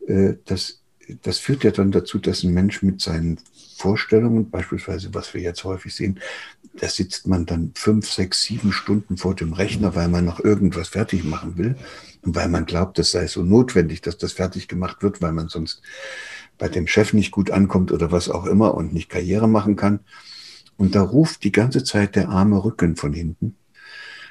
[0.07, 0.81] äh, das,
[1.23, 3.39] das führt ja dann dazu, dass ein Mensch mit seinen
[3.75, 6.19] Vorstellungen, beispielsweise, was wir jetzt häufig sehen,
[6.79, 10.89] da sitzt man dann fünf, sechs, sieben Stunden vor dem Rechner, weil man noch irgendwas
[10.89, 11.75] fertig machen will
[12.21, 15.49] und weil man glaubt, das sei so notwendig, dass das fertig gemacht wird, weil man
[15.49, 15.81] sonst
[16.57, 20.01] bei dem Chef nicht gut ankommt oder was auch immer und nicht Karriere machen kann.
[20.77, 23.55] Und da ruft die ganze Zeit der arme Rücken von hinten.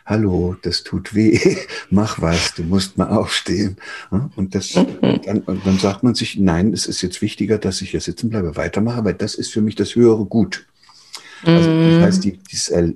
[0.07, 1.39] Hallo, das tut weh,
[1.91, 3.77] mach was, du musst mal aufstehen.
[4.37, 8.01] Und, das, dann, dann sagt man sich, nein, es ist jetzt wichtiger, dass ich hier
[8.01, 10.67] sitzen bleibe, weitermache, weil das ist für mich das höhere Gut.
[11.45, 12.03] Also das mhm.
[12.03, 12.39] heißt, die,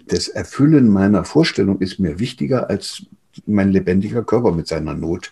[0.07, 3.05] das Erfüllen meiner Vorstellung ist mir wichtiger als
[3.47, 5.31] mein lebendiger Körper mit seiner Not.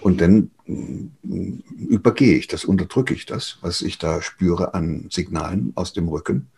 [0.00, 1.58] Und dann mm,
[1.88, 6.48] übergehe ich das, unterdrücke ich das, was ich da spüre an Signalen aus dem Rücken.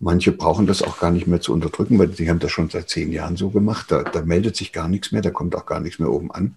[0.00, 2.88] Manche brauchen das auch gar nicht mehr zu unterdrücken, weil die haben das schon seit
[2.88, 3.86] zehn Jahren so gemacht.
[3.90, 6.54] Da, da meldet sich gar nichts mehr, da kommt auch gar nichts mehr oben an.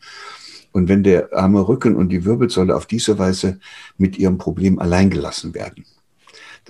[0.72, 3.60] Und wenn der arme Rücken und die Wirbelsäule auf diese Weise
[3.98, 5.86] mit ihrem Problem allein gelassen werden,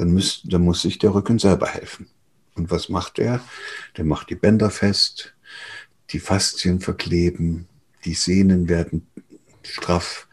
[0.02, 2.08] dann, müsst, dann muss sich der Rücken selber helfen.
[2.56, 3.40] Und was macht er?
[3.98, 5.36] Der macht die Bänder fest,
[6.10, 7.68] die Faszien verkleben,
[8.04, 9.06] die Sehnen werden
[9.62, 10.28] straff.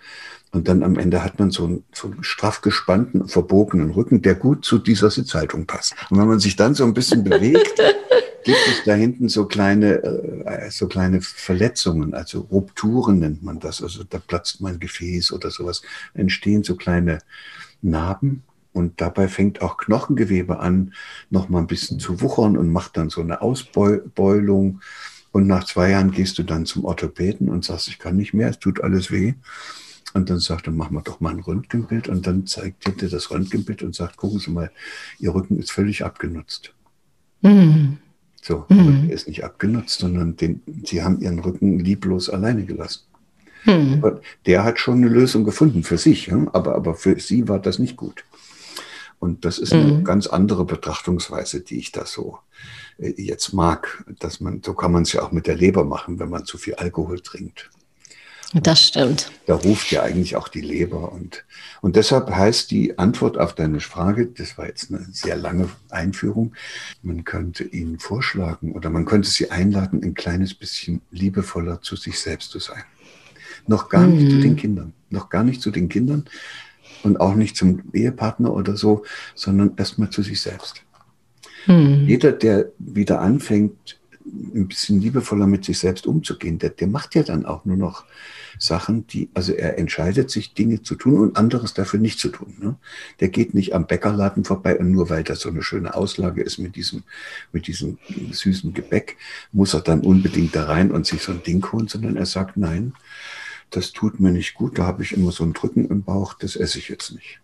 [0.52, 4.34] Und dann am Ende hat man so einen, so einen straff gespannten, verbogenen Rücken, der
[4.34, 5.94] gut zu dieser Sitzhaltung passt.
[6.08, 7.76] Und wenn man sich dann so ein bisschen bewegt,
[8.44, 10.02] gibt es da hinten so kleine,
[10.46, 13.82] äh, so kleine Verletzungen, also Rupturen nennt man das.
[13.82, 15.82] Also da platzt mein Gefäß oder sowas,
[16.14, 17.18] entstehen so kleine
[17.82, 18.44] Narben.
[18.72, 20.94] Und dabei fängt auch Knochengewebe an,
[21.30, 24.80] noch mal ein bisschen zu wuchern und macht dann so eine Ausbeulung.
[25.32, 28.48] Und nach zwei Jahren gehst du dann zum Orthopäden und sagst, ich kann nicht mehr,
[28.48, 29.34] es tut alles weh.
[30.14, 32.08] Und dann sagt er, machen wir doch mal ein Röntgenbild.
[32.08, 34.70] Und dann zeigt er dir das Röntgenbild und sagt, gucken Sie mal,
[35.18, 36.72] Ihr Rücken ist völlig abgenutzt.
[37.42, 37.98] Mhm.
[38.40, 39.08] So, mhm.
[39.08, 43.02] er ist nicht abgenutzt, sondern den, Sie haben Ihren Rücken lieblos alleine gelassen.
[43.64, 44.02] Mhm.
[44.46, 47.96] Der hat schon eine Lösung gefunden für sich, aber, aber für Sie war das nicht
[47.96, 48.24] gut.
[49.18, 50.04] Und das ist eine mhm.
[50.04, 52.38] ganz andere Betrachtungsweise, die ich da so
[52.98, 54.04] äh, jetzt mag.
[54.20, 56.58] Dass man, so kann man es ja auch mit der Leber machen, wenn man zu
[56.58, 57.70] viel Alkohol trinkt.
[58.54, 59.30] Das stimmt.
[59.46, 61.12] Da ruft ja eigentlich auch die Leber.
[61.12, 61.44] Und,
[61.82, 66.54] und deshalb heißt die Antwort auf deine Frage, das war jetzt eine sehr lange Einführung,
[67.02, 72.18] man könnte Ihnen vorschlagen oder man könnte Sie einladen, ein kleines bisschen liebevoller zu sich
[72.18, 72.84] selbst zu sein.
[73.66, 74.56] Noch gar nicht zu den mhm.
[74.56, 76.24] Kindern, noch gar nicht zu den Kindern
[77.02, 80.82] und auch nicht zum Ehepartner oder so, sondern erstmal zu sich selbst.
[81.66, 82.04] Mhm.
[82.06, 83.98] Jeder, der wieder anfängt,
[84.54, 88.04] ein bisschen liebevoller mit sich selbst umzugehen, der, der macht ja dann auch nur noch
[88.58, 92.54] Sachen, die, also er entscheidet sich, Dinge zu tun und anderes dafür nicht zu tun.
[92.60, 92.76] Ne?
[93.20, 96.58] Der geht nicht am Bäckerladen vorbei und nur weil das so eine schöne Auslage ist
[96.58, 97.04] mit diesem,
[97.52, 97.98] mit diesem
[98.30, 99.16] süßen Gebäck,
[99.52, 102.56] muss er dann unbedingt da rein und sich so ein Ding holen, sondern er sagt,
[102.56, 102.94] nein,
[103.70, 106.56] das tut mir nicht gut, da habe ich immer so ein Drücken im Bauch, das
[106.56, 107.40] esse ich jetzt nicht.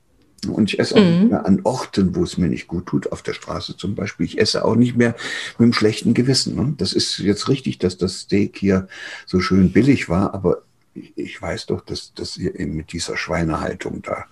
[0.49, 1.19] Und ich esse auch mhm.
[1.21, 4.27] nicht mehr an Orten, wo es mir nicht gut tut, auf der Straße zum Beispiel.
[4.27, 5.17] Ich esse auch nicht mehr
[5.59, 6.55] mit einem schlechten Gewissen.
[6.55, 6.75] Ne?
[6.77, 8.89] Das ist jetzt richtig, dass das Steak hier
[9.27, 10.63] so schön billig war, aber
[10.95, 14.27] ich weiß doch, dass, dass ihr eben mit dieser Schweinehaltung da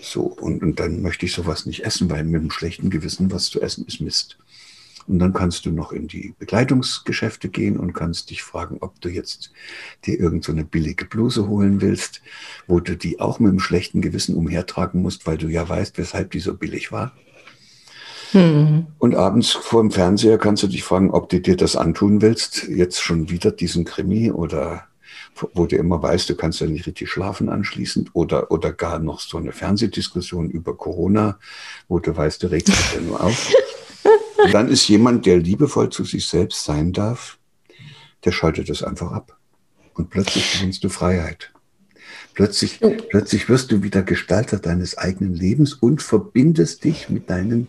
[0.00, 3.50] so und, und dann möchte ich sowas nicht essen, weil mit einem schlechten Gewissen was
[3.50, 4.38] zu essen ist Mist.
[5.06, 9.08] Und dann kannst du noch in die Bekleidungsgeschäfte gehen und kannst dich fragen, ob du
[9.08, 9.52] jetzt
[10.04, 12.22] dir irgendeine so billige Bluse holen willst,
[12.66, 16.30] wo du die auch mit einem schlechten Gewissen umhertragen musst, weil du ja weißt, weshalb
[16.30, 17.12] die so billig war.
[18.32, 18.86] Hm.
[18.98, 22.66] Und abends vor dem Fernseher kannst du dich fragen, ob du dir das antun willst.
[22.68, 24.86] Jetzt schon wieder diesen Krimi oder
[25.54, 29.20] wo du immer weißt, du kannst ja nicht richtig schlafen anschließend oder, oder gar noch
[29.20, 31.38] so eine Fernsehdiskussion über Corona,
[31.88, 33.52] wo du weißt, du regst dich ja nur auf.
[34.44, 37.38] Und dann ist jemand, der liebevoll zu sich selbst sein darf,
[38.24, 39.36] der schaltet das einfach ab.
[39.94, 41.50] Und plötzlich gewinnst du Freiheit.
[42.34, 47.68] Plötzlich, plötzlich wirst du wieder Gestalter deines eigenen Lebens und verbindest dich mit deinen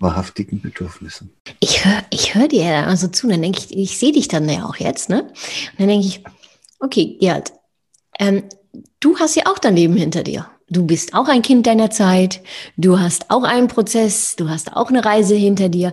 [0.00, 1.30] wahrhaftigen Bedürfnissen.
[1.60, 4.66] Ich höre ich hör dir also zu, dann denke ich, ich sehe dich dann ja
[4.66, 5.22] auch jetzt, ne?
[5.22, 6.22] Und dann denke ich,
[6.82, 7.52] Okay, Gerd,
[8.18, 8.42] ähm,
[8.98, 10.48] du hast ja auch dein Leben hinter dir.
[10.72, 12.42] Du bist auch ein Kind deiner Zeit.
[12.78, 14.36] Du hast auch einen Prozess.
[14.36, 15.92] Du hast auch eine Reise hinter dir.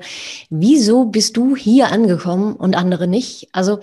[0.49, 3.49] Wieso bist du hier angekommen und andere nicht?
[3.51, 3.79] Also,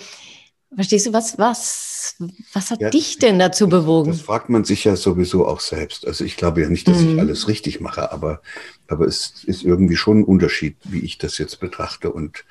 [0.75, 2.17] verstehst du, was, was,
[2.55, 4.13] was hat ja, dich denn dazu bewogen?
[4.13, 6.07] Das fragt man sich ja sowieso auch selbst.
[6.07, 7.13] Also, ich glaube ja nicht, dass mhm.
[7.13, 8.41] ich alles richtig mache, aber,
[8.89, 12.45] aber es ist irgendwie schon ein Unterschied, wie ich das jetzt betrachte und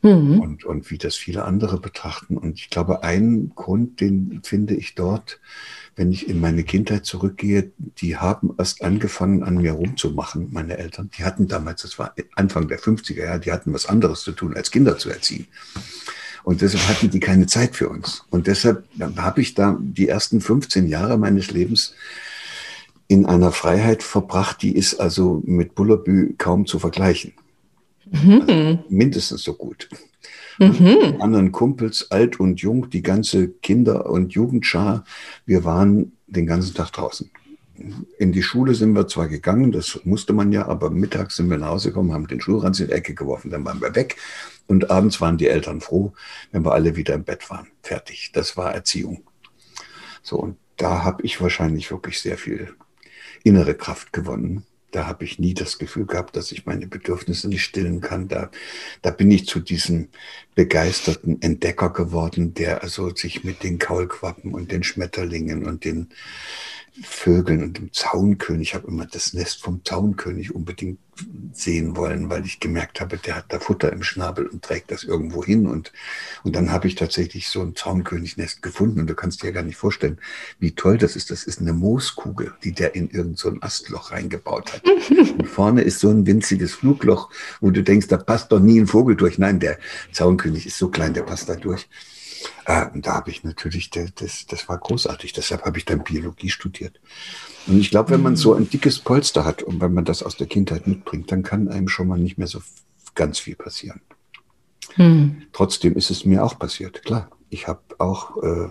[0.00, 0.40] mhm.
[0.40, 2.38] und, und wie das viele andere betrachten.
[2.38, 5.38] Und ich glaube, ein Grund, den finde ich dort,
[5.96, 11.10] wenn ich in meine Kindheit zurückgehe, die haben erst angefangen, an mir rumzumachen, meine Eltern.
[11.16, 14.56] Die hatten damals, das war Anfang der 50er Jahre, die hatten was anderes zu tun,
[14.56, 15.46] als Kinder zu erziehen.
[16.42, 18.24] Und deshalb hatten die keine Zeit für uns.
[18.30, 18.84] Und deshalb
[19.16, 21.94] habe ich da die ersten 15 Jahre meines Lebens
[23.08, 27.32] in einer Freiheit verbracht, die ist also mit Bullerbü kaum zu vergleichen.
[28.10, 28.44] Mhm.
[28.46, 29.88] Also mindestens so gut.
[30.58, 31.20] Mhm.
[31.20, 35.04] anderen Kumpels, alt und jung, die ganze Kinder- und Jugendschar,
[35.46, 37.30] wir waren den ganzen Tag draußen.
[38.18, 41.58] In die Schule sind wir zwar gegangen, das musste man ja, aber mittags sind wir
[41.58, 44.16] nach Hause gekommen, haben den Schulranz in die Ecke geworfen, dann waren wir weg.
[44.66, 46.12] Und abends waren die Eltern froh,
[46.52, 47.66] wenn wir alle wieder im Bett waren.
[47.82, 48.30] Fertig.
[48.32, 49.24] Das war Erziehung.
[50.22, 52.74] So, und da habe ich wahrscheinlich wirklich sehr viel
[53.42, 54.64] innere Kraft gewonnen.
[54.94, 58.28] Da habe ich nie das Gefühl gehabt, dass ich meine Bedürfnisse nicht stillen kann.
[58.28, 58.48] Da,
[59.02, 60.08] da bin ich zu diesem
[60.54, 66.10] begeisterten Entdecker geworden, der also sich mit den Kaulquappen und den Schmetterlingen und den
[67.02, 68.68] Vögeln und dem Zaunkönig.
[68.68, 71.00] Ich habe immer das Nest vom Zaunkönig unbedingt
[71.52, 75.04] sehen wollen, weil ich gemerkt habe, der hat da Futter im Schnabel und trägt das
[75.04, 75.66] irgendwo hin.
[75.66, 75.92] Und,
[76.42, 79.00] und dann habe ich tatsächlich so ein Zaunkönignest gefunden.
[79.00, 80.18] Und du kannst dir ja gar nicht vorstellen,
[80.58, 81.30] wie toll das ist.
[81.30, 84.82] Das ist eine Mooskugel, die der in irgendein so Astloch reingebaut hat.
[85.38, 88.86] und vorne ist so ein winziges Flugloch, wo du denkst, da passt doch nie ein
[88.86, 89.38] Vogel durch.
[89.38, 89.78] Nein, der
[90.12, 91.88] Zaunkönig ist so klein, der passt da durch.
[92.66, 95.32] Äh, und da habe ich natürlich, das, das war großartig.
[95.32, 97.00] Deshalb habe ich dann Biologie studiert.
[97.66, 100.36] Und ich glaube, wenn man so ein dickes Polster hat und wenn man das aus
[100.36, 102.60] der Kindheit mitbringt, dann kann einem schon mal nicht mehr so
[103.14, 104.00] ganz viel passieren.
[104.94, 105.42] Hm.
[105.52, 107.30] Trotzdem ist es mir auch passiert, klar.
[107.50, 108.68] Ich habe auch äh,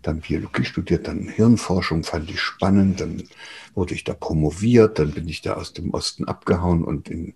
[0.00, 3.24] dann Biologie studiert, dann Hirnforschung fand ich spannend, dann
[3.74, 7.34] wurde ich da promoviert, dann bin ich da aus dem Osten abgehauen und in in,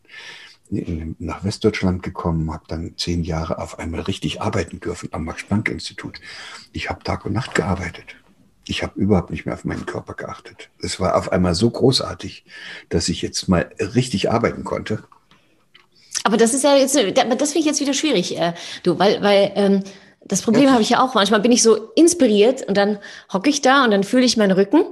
[0.71, 6.21] nach Westdeutschland gekommen, habe dann zehn Jahre auf einmal richtig arbeiten dürfen am Max-Planck-Institut.
[6.73, 8.17] Ich habe Tag und Nacht gearbeitet.
[8.67, 10.69] Ich habe überhaupt nicht mehr auf meinen Körper geachtet.
[10.83, 12.45] Es war auf einmal so großartig,
[12.91, 15.05] dass ich jetzt mal richtig arbeiten konnte.
[16.25, 18.53] Aber das ist ja jetzt, das finde ich jetzt wieder schwierig, äh,
[18.83, 19.85] du, weil, weil ähm,
[20.27, 20.73] das Problem ja.
[20.73, 21.15] habe ich ja auch.
[21.15, 22.99] Manchmal bin ich so inspiriert und dann
[23.33, 24.85] hocke ich da und dann fühle ich meinen Rücken.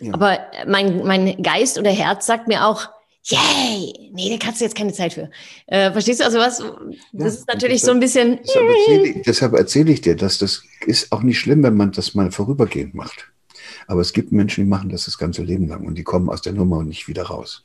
[0.00, 0.12] Ja.
[0.12, 2.88] Aber mein, mein Geist oder Herz sagt mir auch,
[3.24, 5.30] yay, nee, da kannst du jetzt keine Zeit für.
[5.66, 6.58] Äh, verstehst du also was?
[6.58, 6.68] Das
[7.12, 8.38] ja, ist natürlich deshalb, so ein bisschen.
[8.42, 11.92] Deshalb erzähle, ich, deshalb erzähle ich dir, dass das ist auch nicht schlimm, wenn man
[11.92, 13.30] das mal vorübergehend macht.
[13.86, 16.42] Aber es gibt Menschen, die machen das das ganze Leben lang und die kommen aus
[16.42, 17.64] der Nummer und nicht wieder raus.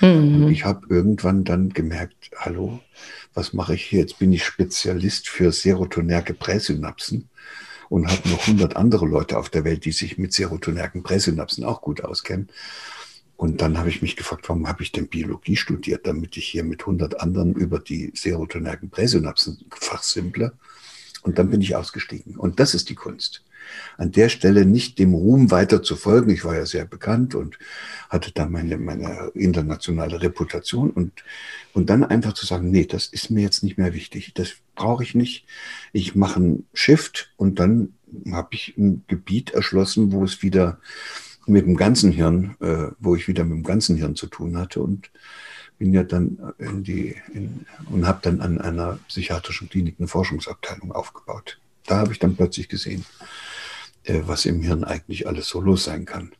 [0.00, 0.44] Mhm.
[0.44, 2.80] Und ich habe irgendwann dann gemerkt, hallo,
[3.34, 4.00] was mache ich hier?
[4.00, 7.28] Jetzt bin ich Spezialist für serotonerge Präsynapsen
[7.88, 11.82] und habe noch 100 andere Leute auf der Welt, die sich mit serotonergen Präsynapsen auch
[11.82, 12.48] gut auskennen.
[13.42, 16.62] Und dann habe ich mich gefragt, warum habe ich denn Biologie studiert, damit ich hier
[16.62, 20.52] mit 100 anderen über die serotonergen Präsynapsen fachsimple.
[21.22, 22.36] Und dann bin ich ausgestiegen.
[22.36, 23.42] Und das ist die Kunst.
[23.98, 26.30] An der Stelle nicht dem Ruhm weiter zu folgen.
[26.30, 27.58] Ich war ja sehr bekannt und
[28.10, 31.24] hatte da meine, meine internationale Reputation und,
[31.72, 34.34] und dann einfach zu sagen, nee, das ist mir jetzt nicht mehr wichtig.
[34.34, 35.46] Das brauche ich nicht.
[35.92, 37.94] Ich mache einen Shift und dann
[38.30, 40.78] habe ich ein Gebiet erschlossen, wo es wieder
[41.46, 44.80] mit dem ganzen Hirn, äh, wo ich wieder mit dem ganzen Hirn zu tun hatte
[44.80, 45.10] und
[45.78, 50.92] bin ja dann in die in, und habe dann an einer psychiatrischen Klinik eine Forschungsabteilung
[50.92, 51.58] aufgebaut.
[51.86, 53.04] Da habe ich dann plötzlich gesehen,
[54.04, 56.32] äh, was im Hirn eigentlich alles so los sein kann.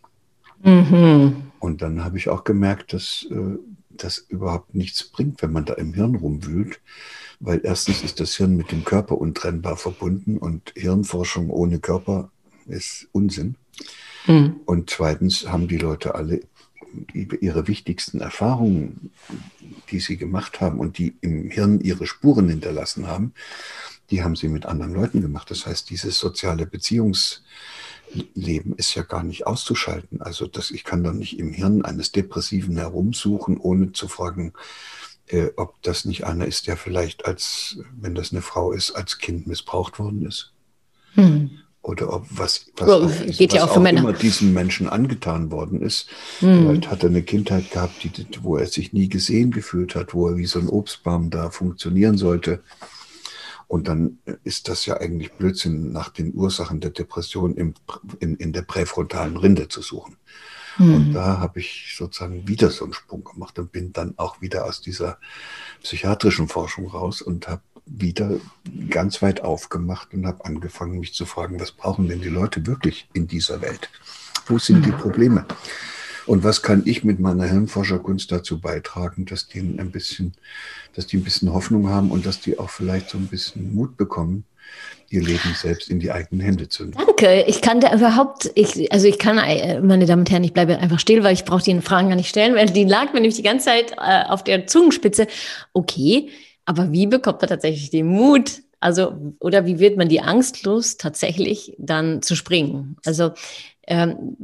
[0.63, 1.51] Mhm.
[1.59, 3.59] Und dann habe ich auch gemerkt, dass äh,
[3.91, 6.81] das überhaupt nichts bringt, wenn man da im Hirn rumwühlt,
[7.41, 12.31] weil erstens ist das Hirn mit dem Körper untrennbar verbunden und Hirnforschung ohne Körper
[12.67, 13.57] ist Unsinn.
[14.27, 14.61] Mhm.
[14.65, 16.41] Und zweitens haben die Leute alle
[17.15, 19.11] ihre wichtigsten Erfahrungen,
[19.91, 23.33] die sie gemacht haben und die im Hirn ihre Spuren hinterlassen haben,
[24.11, 25.51] die haben sie mit anderen Leuten gemacht.
[25.51, 30.21] Das heißt, dieses soziale Beziehungsleben ist ja gar nicht auszuschalten.
[30.21, 34.53] Also das, ich kann doch nicht im Hirn eines Depressiven herumsuchen, ohne zu fragen,
[35.29, 39.19] äh, ob das nicht einer ist, der vielleicht als, wenn das eine Frau ist, als
[39.19, 40.53] Kind missbraucht worden ist.
[41.15, 44.89] Mhm oder ob was, was, oh, auch, geht was ja auch, auch immer diesem Menschen
[44.89, 46.09] angetan worden ist.
[46.41, 46.67] Mhm.
[46.67, 50.29] Vielleicht hat er eine Kindheit gehabt, die, wo er sich nie gesehen gefühlt hat, wo
[50.29, 52.63] er wie so ein Obstbaum da funktionieren sollte.
[53.67, 57.75] Und dann ist das ja eigentlich Blödsinn, nach den Ursachen der Depression im,
[58.21, 60.17] in, in der präfrontalen Rinde zu suchen.
[60.79, 60.95] Mhm.
[60.95, 64.67] Und da habe ich sozusagen wieder so einen Sprung gemacht und bin dann auch wieder
[64.67, 65.19] aus dieser
[65.83, 68.39] psychiatrischen Forschung raus und habe wieder
[68.89, 73.09] ganz weit aufgemacht und habe angefangen, mich zu fragen, was brauchen denn die Leute wirklich
[73.13, 73.91] in dieser Welt?
[74.47, 74.99] Wo sind die mhm.
[74.99, 75.47] Probleme?
[76.27, 80.35] Und was kann ich mit meiner Hirnforscherkunst dazu beitragen, dass die ein bisschen,
[80.95, 83.97] dass die ein bisschen Hoffnung haben und dass die auch vielleicht so ein bisschen Mut
[83.97, 84.45] bekommen,
[85.11, 87.05] ihr Leben selbst in die eigenen Hände zu nehmen.
[87.05, 87.45] Danke.
[87.47, 90.79] Ich kann da überhaupt, ich, also ich kann, äh, meine Damen und Herren, ich bleibe
[90.79, 93.37] einfach still, weil ich brauche die Fragen gar nicht stellen, weil die lag mir nämlich
[93.37, 95.27] die ganze Zeit äh, auf der Zungenspitze.
[95.73, 96.31] Okay,
[96.65, 100.97] aber wie bekommt man tatsächlich den Mut, Also, oder wie wird man die Angst los,
[100.97, 102.97] tatsächlich dann zu springen?
[103.07, 103.31] Also,
[103.87, 104.37] ähm,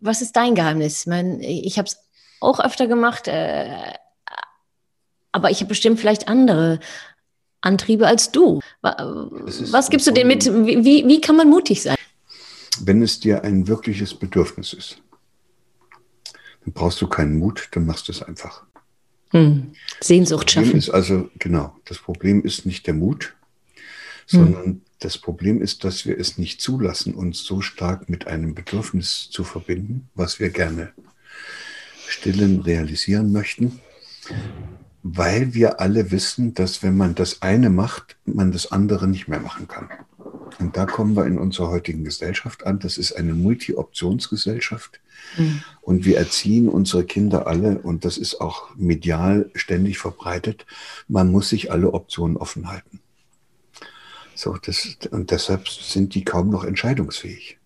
[0.00, 1.02] was ist dein Geheimnis?
[1.02, 1.96] Ich meine, ich habe es
[2.40, 3.92] auch öfter gemacht, äh,
[5.30, 6.80] aber ich habe bestimmt vielleicht andere
[7.60, 8.58] Antriebe als du.
[8.82, 10.44] Was gibst du denen mit?
[10.46, 11.94] Wie, wie kann man mutig sein?
[12.80, 15.02] Wenn es dir ein wirkliches Bedürfnis ist,
[16.64, 18.64] dann brauchst du keinen Mut, dann machst du es einfach.
[19.32, 19.72] Hm.
[20.00, 20.76] Sehnsucht schaffen.
[20.76, 23.34] Ist also, genau, das Problem ist nicht der Mut,
[24.26, 24.82] sondern hm.
[25.00, 29.42] das Problem ist, dass wir es nicht zulassen, uns so stark mit einem Bedürfnis zu
[29.42, 30.92] verbinden, was wir gerne
[32.08, 33.80] stillen realisieren möchten,
[35.02, 39.40] weil wir alle wissen, dass wenn man das eine macht, man das andere nicht mehr
[39.40, 39.88] machen kann.
[40.60, 42.78] Und da kommen wir in unserer heutigen Gesellschaft an.
[42.78, 45.00] Das ist eine Multi-Optionsgesellschaft.
[45.36, 45.62] Mhm.
[45.80, 50.66] Und wir erziehen unsere Kinder alle, und das ist auch medial ständig verbreitet,
[51.08, 53.00] man muss sich alle Optionen offen halten.
[54.34, 57.58] So, das, und deshalb sind die kaum noch entscheidungsfähig.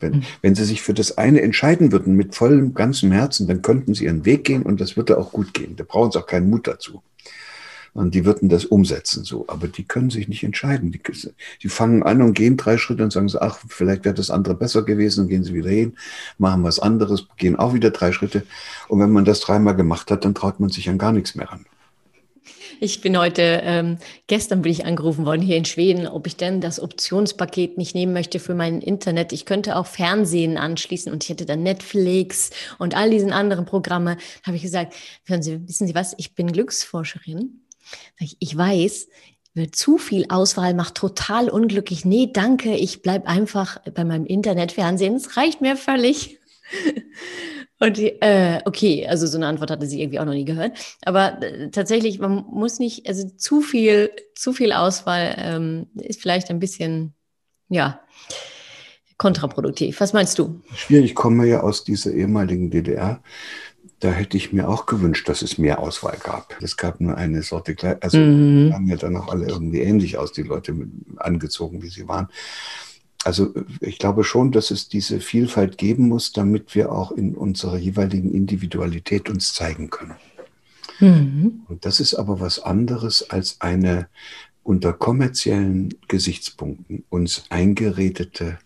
[0.00, 0.22] Wenn, mhm.
[0.42, 4.06] wenn sie sich für das eine entscheiden würden mit vollem ganzem Herzen, dann könnten sie
[4.06, 5.76] ihren Weg gehen und das würde auch gut gehen.
[5.76, 7.02] Da brauchen sie auch keinen Mut dazu.
[7.94, 9.44] Und die würden das umsetzen so.
[9.48, 10.92] Aber die können sich nicht entscheiden.
[10.92, 11.00] Die,
[11.62, 14.54] die fangen an und gehen drei Schritte und sagen so, ach, vielleicht wäre das andere
[14.54, 15.24] besser gewesen.
[15.24, 15.96] Und gehen sie wieder hin,
[16.38, 18.44] machen was anderes, gehen auch wieder drei Schritte.
[18.88, 21.48] Und wenn man das dreimal gemacht hat, dann traut man sich an gar nichts mehr
[21.48, 21.64] ran.
[22.80, 26.60] Ich bin heute, ähm, gestern bin ich angerufen worden hier in Schweden, ob ich denn
[26.60, 29.32] das Optionspaket nicht nehmen möchte für mein Internet.
[29.32, 34.16] Ich könnte auch Fernsehen anschließen und ich hätte dann Netflix und all diesen anderen Programme.
[34.42, 37.60] Da habe ich gesagt, hören Sie, wissen Sie was, ich bin Glücksforscherin
[38.18, 39.08] ich weiß,
[39.72, 42.04] zu viel Auswahl macht total unglücklich.
[42.04, 45.16] Nee, danke, ich bleibe einfach bei meinem Internetfernsehen.
[45.16, 46.38] Es reicht mir völlig.
[47.80, 50.76] Und äh, okay, also so eine Antwort hatte sie irgendwie auch noch nie gehört.
[51.04, 56.50] Aber äh, tatsächlich, man muss nicht, also zu viel, zu viel Auswahl ähm, ist vielleicht
[56.50, 57.14] ein bisschen,
[57.68, 58.00] ja,
[59.16, 60.00] kontraproduktiv.
[60.00, 60.60] Was meinst du?
[60.74, 63.22] Schwierig, ich komme ja aus dieser ehemaligen DDR
[64.00, 66.56] da hätte ich mir auch gewünscht, dass es mehr Auswahl gab.
[66.62, 68.02] Es gab nur eine Sorte Kleidung.
[68.02, 68.72] Also mhm.
[68.72, 70.74] haben ja dann auch alle irgendwie ähnlich aus, die Leute
[71.16, 72.28] angezogen, wie sie waren.
[73.24, 77.76] Also ich glaube schon, dass es diese Vielfalt geben muss, damit wir auch in unserer
[77.76, 80.14] jeweiligen Individualität uns zeigen können.
[81.00, 81.62] Mhm.
[81.68, 84.08] Und das ist aber was anderes als eine
[84.62, 88.58] unter kommerziellen Gesichtspunkten uns eingeredete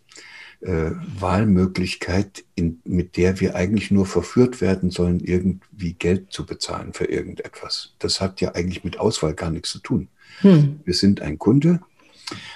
[0.62, 6.92] äh, Wahlmöglichkeit, in, mit der wir eigentlich nur verführt werden sollen, irgendwie Geld zu bezahlen
[6.92, 7.94] für irgendetwas.
[7.98, 10.08] Das hat ja eigentlich mit Auswahl gar nichts zu tun.
[10.40, 10.80] Hm.
[10.84, 11.80] Wir sind ein Kunde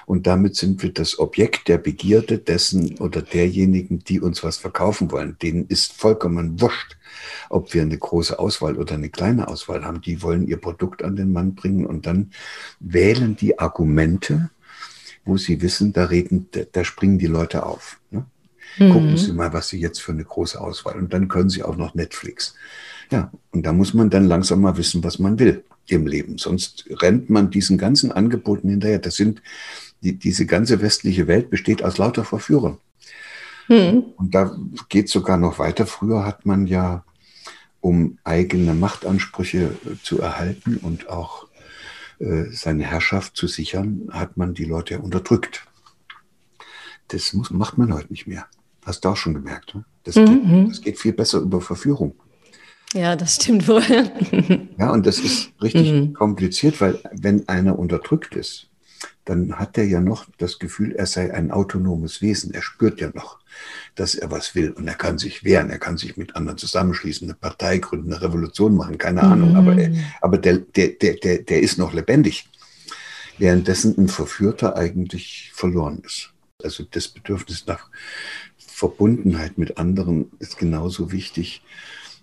[0.06, 5.10] und damit sind wir das Objekt der Begierde dessen oder derjenigen, die uns was verkaufen
[5.10, 5.36] wollen.
[5.42, 6.96] Denen ist vollkommen wurscht,
[7.50, 10.00] ob wir eine große Auswahl oder eine kleine Auswahl haben.
[10.00, 12.30] Die wollen ihr Produkt an den Mann bringen und dann
[12.80, 14.50] wählen die Argumente,
[15.26, 18.00] wo sie wissen, da reden, da, da springen die Leute auf.
[18.10, 18.24] Ne?
[18.78, 18.92] Mhm.
[18.92, 20.96] Gucken Sie mal, was Sie jetzt für eine große Auswahl.
[20.96, 22.54] Und dann können Sie auch noch Netflix.
[23.10, 26.38] Ja, und da muss man dann langsam mal wissen, was man will im Leben.
[26.38, 28.98] Sonst rennt man diesen ganzen Angeboten hinterher.
[28.98, 29.40] Das sind,
[30.02, 32.78] die, diese ganze westliche Welt besteht aus lauter Verführern.
[33.68, 34.04] Mhm.
[34.16, 34.56] Und da
[34.88, 35.86] geht es sogar noch weiter.
[35.86, 37.04] Früher hat man ja,
[37.80, 39.70] um eigene Machtansprüche
[40.02, 41.45] zu erhalten und auch äh,
[42.18, 45.66] seine Herrschaft zu sichern, hat man die Leute ja unterdrückt.
[47.08, 48.46] Das muss, macht man heute nicht mehr.
[48.84, 49.74] Hast du auch schon gemerkt.
[49.74, 49.84] Ne?
[50.04, 50.64] Das, mhm.
[50.64, 52.14] geht, das geht viel besser über Verführung.
[52.94, 53.82] Ja, das stimmt wohl.
[54.78, 56.12] ja, und das ist richtig mhm.
[56.14, 58.68] kompliziert, weil wenn einer unterdrückt ist,
[59.24, 62.54] dann hat er ja noch das Gefühl, er sei ein autonomes Wesen.
[62.54, 63.40] Er spürt ja noch,
[63.94, 67.28] dass er was will und er kann sich wehren, er kann sich mit anderen zusammenschließen,
[67.28, 69.32] eine Partei gründen, eine Revolution machen, keine mhm.
[69.32, 69.56] Ahnung.
[69.56, 72.48] Aber, er, aber der, der, der, der ist noch lebendig,
[73.38, 76.30] währenddessen ein Verführter eigentlich verloren ist.
[76.62, 77.90] Also das Bedürfnis nach
[78.58, 81.62] Verbundenheit mit anderen ist genauso wichtig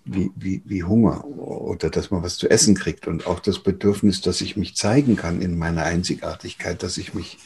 [0.04, 4.20] wie, wie, wie Hunger oder dass man was zu essen kriegt und auch das Bedürfnis,
[4.20, 7.38] dass ich mich zeigen kann in meiner Einzigartigkeit, dass ich mich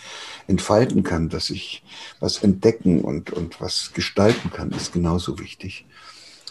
[0.49, 1.85] entfalten kann, dass ich
[2.19, 5.87] was entdecken und, und was gestalten kann, ist genauso wichtig.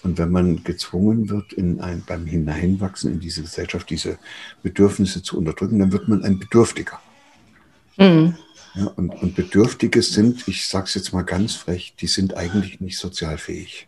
[0.04, 4.18] Und wenn man gezwungen wird, in ein, beim Hineinwachsen in diese Gesellschaft diese
[4.64, 7.00] Bedürfnisse zu unterdrücken, dann wird man ein Bedürftiger.
[7.98, 8.36] Mhm.
[8.76, 12.80] Ja, und, und Bedürftige sind, ich sage es jetzt mal ganz frech, die sind eigentlich
[12.80, 13.88] nicht sozialfähig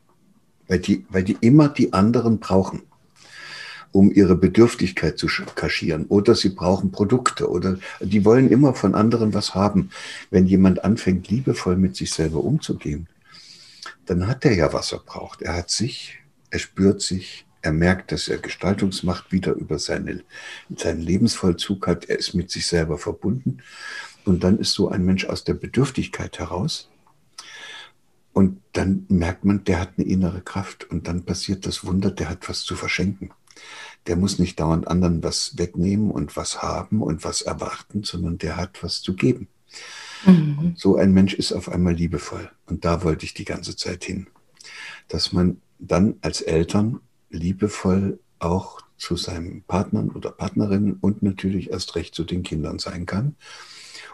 [0.69, 2.83] weil die, weil die immer die anderen brauchen,
[3.91, 6.05] um ihre Bedürftigkeit zu kaschieren.
[6.05, 9.89] Oder sie brauchen Produkte oder die wollen immer von anderen was haben.
[10.29, 13.07] Wenn jemand anfängt, liebevoll mit sich selber umzugehen,
[14.05, 15.41] dann hat er ja, was er braucht.
[15.41, 16.19] Er hat sich,
[16.51, 20.23] er spürt sich, Er merkt, dass er Gestaltungsmacht wieder über seine,
[20.75, 22.05] seinen Lebensvollzug hat.
[22.05, 23.57] Er ist mit sich selber verbunden.
[24.23, 26.89] Und dann ist so ein Mensch aus der Bedürftigkeit heraus.
[28.33, 30.89] Und dann merkt man, der hat eine innere Kraft.
[30.89, 33.31] Und dann passiert das Wunder, der hat was zu verschenken.
[34.07, 38.55] Der muss nicht dauernd anderen was wegnehmen und was haben und was erwarten, sondern der
[38.55, 39.47] hat was zu geben.
[40.25, 40.73] Mhm.
[40.77, 42.49] So ein Mensch ist auf einmal liebevoll.
[42.67, 44.27] Und da wollte ich die ganze Zeit hin.
[45.07, 46.99] Dass man dann als Eltern
[47.29, 53.05] liebevoll auch zu seinen Partnern oder Partnerinnen und natürlich erst recht zu den Kindern sein
[53.05, 53.35] kann.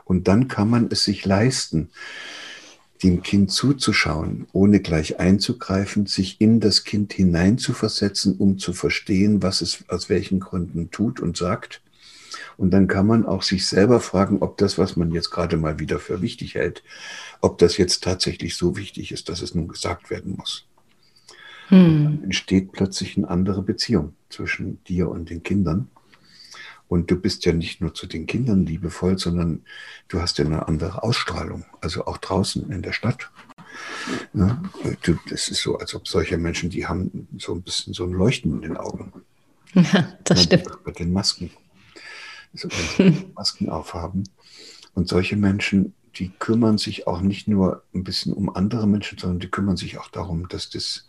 [0.04, 1.90] Und dann kann man es sich leisten,
[3.06, 9.62] dem Kind zuzuschauen, ohne gleich einzugreifen, sich in das Kind hineinzuversetzen, um zu verstehen, was
[9.62, 11.84] es aus welchen Gründen tut und sagt.
[12.58, 15.78] Und dann kann man auch sich selber fragen, ob das, was man jetzt gerade mal
[15.80, 16.84] wieder für wichtig hält,
[17.42, 20.66] ob das jetzt tatsächlich so wichtig ist, dass es nun gesagt werden muss.
[21.68, 22.04] Hm.
[22.04, 25.90] Dann entsteht plötzlich eine andere Beziehung zwischen dir und den Kindern.
[26.88, 29.64] Und du bist ja nicht nur zu den Kindern liebevoll, sondern
[30.08, 33.32] du hast ja eine andere Ausstrahlung, also auch draußen in der Stadt.
[34.34, 34.62] Ja,
[35.02, 38.12] du, das ist so, als ob solche Menschen, die haben so ein bisschen so ein
[38.12, 39.12] Leuchten in den Augen.
[39.74, 40.70] Ja, das stimmt.
[40.86, 41.52] Mit den Masken.
[42.54, 44.24] Also, wenn sie Masken aufhaben.
[44.94, 49.40] Und solche Menschen, die kümmern sich auch nicht nur ein bisschen um andere Menschen, sondern
[49.40, 51.08] die kümmern sich auch darum, dass, das,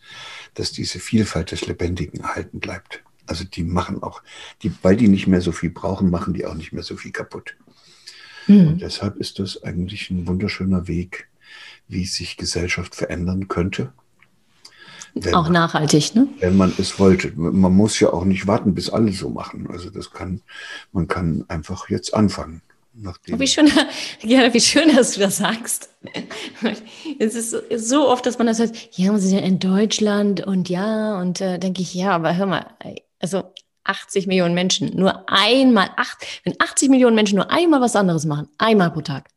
[0.55, 3.05] dass diese Vielfalt des Lebendigen erhalten bleibt.
[3.27, 4.22] Also die machen auch,
[4.62, 7.12] die, weil die nicht mehr so viel brauchen, machen die auch nicht mehr so viel
[7.12, 7.57] kaputt.
[8.47, 8.68] Mhm.
[8.68, 11.29] Und deshalb ist das eigentlich ein wunderschöner Weg,
[11.89, 13.93] wie sich Gesellschaft verändern könnte.
[15.33, 16.29] auch man, nachhaltig, ne?
[16.41, 17.33] Wenn man es wollte.
[17.37, 19.68] Man muss ja auch nicht warten, bis alle so machen.
[19.70, 20.43] Also das kann,
[20.93, 22.62] man kann einfach jetzt anfangen.
[22.99, 23.68] Nachdem wie schön,
[24.22, 25.91] ja, wie schön, dass du das sagst.
[27.18, 30.47] Es ist so, so oft, dass man das sagt, ja, wir sind ja in Deutschland
[30.47, 32.66] und ja, und äh, denke ich, ja, aber hör mal,
[33.21, 33.53] also
[33.85, 38.49] 80 Millionen Menschen, nur einmal, acht, wenn 80 Millionen Menschen nur einmal was anderes machen,
[38.59, 39.29] einmal pro Tag,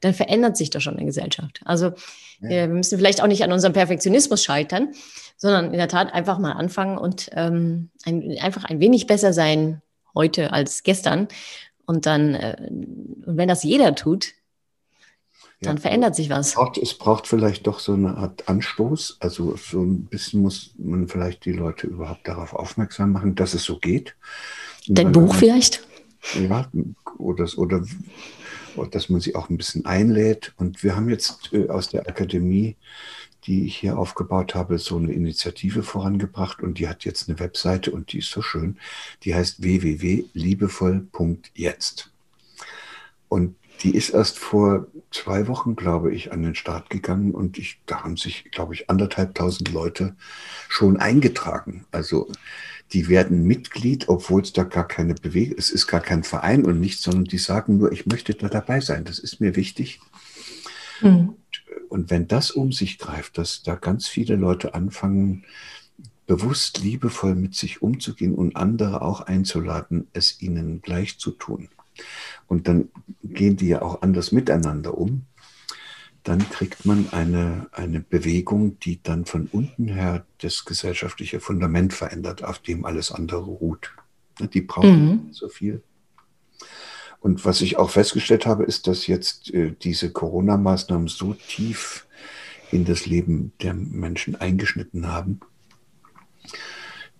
[0.00, 1.60] dann verändert sich doch schon eine Gesellschaft.
[1.64, 1.92] Also
[2.40, 2.48] ja.
[2.48, 4.92] wir müssen vielleicht auch nicht an unserem Perfektionismus scheitern,
[5.36, 9.82] sondern in der Tat einfach mal anfangen und ähm, ein, einfach ein wenig besser sein
[10.14, 11.28] heute als gestern
[11.86, 12.56] und dann, äh,
[13.26, 14.32] wenn das jeder tut,
[15.64, 16.48] dann ja, verändert sich was.
[16.48, 19.18] Es braucht, es braucht vielleicht doch so eine Art Anstoß.
[19.20, 23.64] Also so ein bisschen muss man vielleicht die Leute überhaupt darauf aufmerksam machen, dass es
[23.64, 24.14] so geht.
[24.86, 25.86] Dein Buch man, vielleicht?
[26.34, 26.70] Ja,
[27.18, 27.84] oder, oder,
[28.76, 30.52] oder dass man sie auch ein bisschen einlädt.
[30.56, 32.76] Und wir haben jetzt äh, aus der Akademie
[33.46, 37.90] die ich hier aufgebaut habe, so eine Initiative vorangebracht und die hat jetzt eine Webseite
[37.90, 38.78] und die ist so schön.
[39.22, 42.10] Die heißt www.liebevoll.jetzt.
[43.28, 47.80] Und die ist erst vor zwei Wochen, glaube ich, an den Start gegangen und ich,
[47.86, 50.16] da haben sich, glaube ich, anderthalbtausend Leute
[50.68, 51.84] schon eingetragen.
[51.90, 52.30] Also
[52.92, 56.80] die werden Mitglied, obwohl es da gar keine Bewegung, es ist gar kein Verein und
[56.80, 59.04] nichts, sondern die sagen nur, ich möchte da dabei sein.
[59.04, 60.00] Das ist mir wichtig.
[61.00, 61.34] Mhm.
[61.88, 65.44] Und wenn das um sich greift, dass da ganz viele Leute anfangen,
[66.26, 71.68] bewusst liebevoll mit sich umzugehen und andere auch einzuladen, es ihnen gleich zu tun.
[72.46, 72.88] Und dann
[73.22, 75.26] gehen die ja auch anders miteinander um.
[76.22, 82.42] Dann kriegt man eine, eine Bewegung, die dann von unten her das gesellschaftliche Fundament verändert,
[82.44, 83.92] auf dem alles andere ruht.
[84.38, 85.32] Die brauchen mhm.
[85.32, 85.82] so viel.
[87.20, 92.06] Und was ich auch festgestellt habe, ist, dass jetzt äh, diese Corona-Maßnahmen so tief
[92.70, 95.40] in das Leben der Menschen eingeschnitten haben,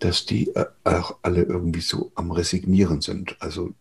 [0.00, 3.36] dass die äh, auch alle irgendwie so am Resignieren sind.
[3.40, 3.72] Also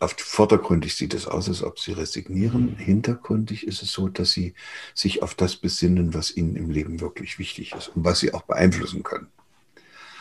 [0.00, 2.76] auf vordergründig sieht es aus, als ob sie resignieren.
[2.76, 4.54] Hintergründig ist es so, dass sie
[4.94, 8.42] sich auf das besinnen, was ihnen im Leben wirklich wichtig ist und was sie auch
[8.42, 9.28] beeinflussen können.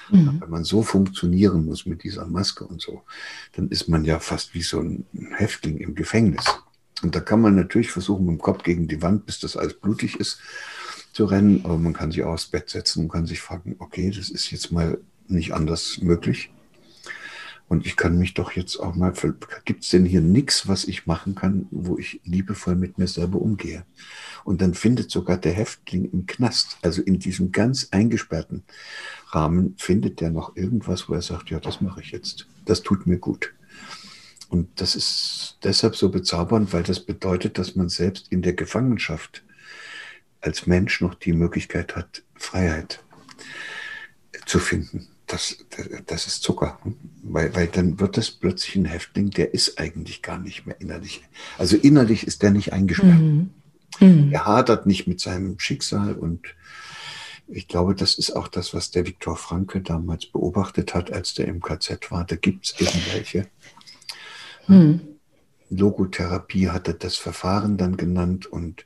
[0.09, 0.41] Mhm.
[0.41, 3.03] Wenn man so funktionieren muss mit dieser Maske und so,
[3.53, 5.05] dann ist man ja fast wie so ein
[5.38, 6.45] Häftling im Gefängnis.
[7.01, 9.80] Und da kann man natürlich versuchen, mit dem Kopf gegen die Wand, bis das alles
[9.80, 10.39] blutig ist,
[11.14, 11.62] zu rennen.
[11.64, 14.51] Aber man kann sich auch aufs Bett setzen und kann sich fragen, okay, das ist
[14.51, 16.51] jetzt mal nicht anders möglich.
[17.72, 19.13] Und ich kann mich doch jetzt auch mal,
[19.63, 23.41] gibt es denn hier nichts, was ich machen kann, wo ich liebevoll mit mir selber
[23.41, 23.86] umgehe?
[24.43, 28.63] Und dann findet sogar der Häftling im Knast, also in diesem ganz eingesperrten
[29.30, 32.45] Rahmen, findet der noch irgendwas, wo er sagt, ja, das mache ich jetzt.
[32.65, 33.53] Das tut mir gut.
[34.49, 39.45] Und das ist deshalb so bezaubernd, weil das bedeutet, dass man selbst in der Gefangenschaft
[40.41, 43.01] als Mensch noch die Möglichkeit hat, Freiheit
[44.45, 45.57] zu finden das,
[46.07, 46.79] das ist Zucker.
[47.23, 51.21] Weil, weil dann wird das plötzlich ein Häftling, der ist eigentlich gar nicht mehr innerlich.
[51.57, 53.19] Also innerlich ist der nicht eingesperrt.
[53.19, 53.51] Mhm.
[53.99, 54.32] Mhm.
[54.32, 56.47] Er hadert nicht mit seinem Schicksal und
[57.47, 61.47] ich glaube, das ist auch das, was der Viktor Franke damals beobachtet hat, als der
[61.47, 62.23] im KZ war.
[62.23, 63.47] Da gibt es irgendwelche.
[64.67, 65.01] Hm.
[65.69, 68.86] Logotherapie hat er das Verfahren dann genannt und,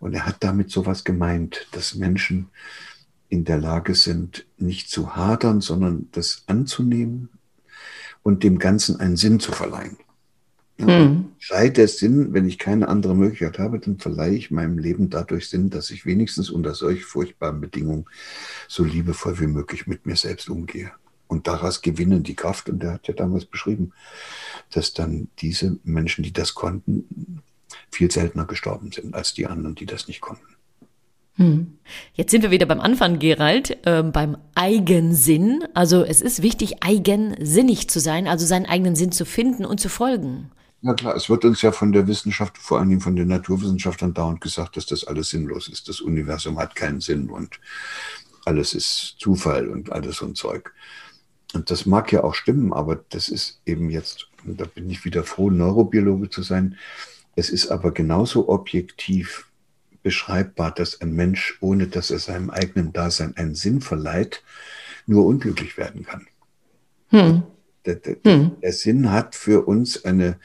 [0.00, 2.48] und er hat damit sowas gemeint, dass Menschen
[3.28, 7.28] in der Lage sind, nicht zu hadern, sondern das anzunehmen
[8.22, 9.96] und dem Ganzen einen Sinn zu verleihen.
[10.78, 11.32] Mhm.
[11.40, 15.48] Sei der Sinn, wenn ich keine andere Möglichkeit habe, dann verleihe ich meinem Leben dadurch
[15.48, 18.06] Sinn, dass ich wenigstens unter solch furchtbaren Bedingungen
[18.68, 20.92] so liebevoll wie möglich mit mir selbst umgehe.
[21.28, 22.68] Und daraus gewinnen die Kraft.
[22.68, 23.92] Und er hat ja damals beschrieben,
[24.70, 27.42] dass dann diese Menschen, die das konnten,
[27.90, 30.55] viel seltener gestorben sind als die anderen, die das nicht konnten.
[31.36, 31.78] Hm.
[32.14, 35.64] Jetzt sind wir wieder beim Anfang, Gerald, äh, beim Eigensinn.
[35.74, 39.88] Also es ist wichtig, eigensinnig zu sein, also seinen eigenen Sinn zu finden und zu
[39.88, 40.50] folgen.
[40.82, 44.40] Na klar, es wird uns ja von der Wissenschaft, vor allem von den Naturwissenschaftlern dauernd
[44.40, 45.88] gesagt, dass das alles sinnlos ist.
[45.88, 47.60] Das Universum hat keinen Sinn und
[48.44, 50.72] alles ist Zufall und alles ein Zeug.
[51.54, 55.04] Und das mag ja auch stimmen, aber das ist eben jetzt, und da bin ich
[55.04, 56.76] wieder froh, Neurobiologe zu sein.
[57.34, 59.46] Es ist aber genauso objektiv
[60.06, 64.44] beschreibbar, dass ein Mensch, ohne dass er seinem eigenen Dasein einen Sinn verleiht,
[65.04, 66.28] nur unglücklich werden kann.
[67.08, 67.42] Hm.
[67.84, 68.52] Der, der, hm.
[68.62, 70.38] der Sinn hat für uns eine,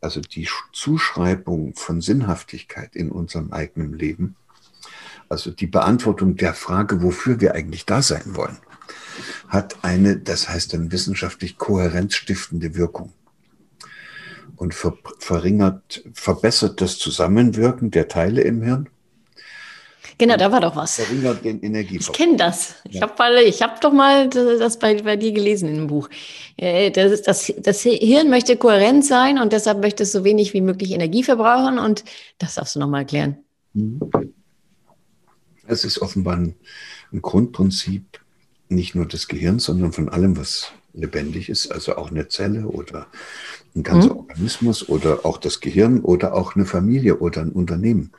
[0.00, 4.34] also die Zuschreibung von Sinnhaftigkeit in unserem eigenen Leben,
[5.28, 8.58] also die Beantwortung der Frage, wofür wir eigentlich da sein wollen,
[9.46, 13.12] hat eine, das heißt dann wissenschaftlich kohärenzstiftende Wirkung
[14.56, 18.88] und ver verringert, verbessert das Zusammenwirken der Teile im Hirn
[20.18, 20.96] Genau, da war doch was.
[20.96, 22.76] Verringert den Ich kenne das.
[22.88, 23.02] Ich ja.
[23.02, 26.08] habe hab doch mal das bei, bei dir gelesen in dem Buch.
[26.56, 30.62] Äh, das, das, das Hirn möchte kohärent sein und deshalb möchte es so wenig wie
[30.62, 32.04] möglich Energie verbrauchen und
[32.38, 33.36] das darfst du nochmal erklären.
[33.74, 34.00] Mhm.
[35.66, 36.54] Es ist offenbar ein,
[37.12, 38.20] ein Grundprinzip
[38.68, 43.06] nicht nur des Gehirns, sondern von allem, was lebendig ist, also auch eine Zelle oder
[43.74, 44.20] ein ganzer mhm.
[44.20, 48.12] Organismus oder auch das Gehirn oder auch eine Familie oder ein Unternehmen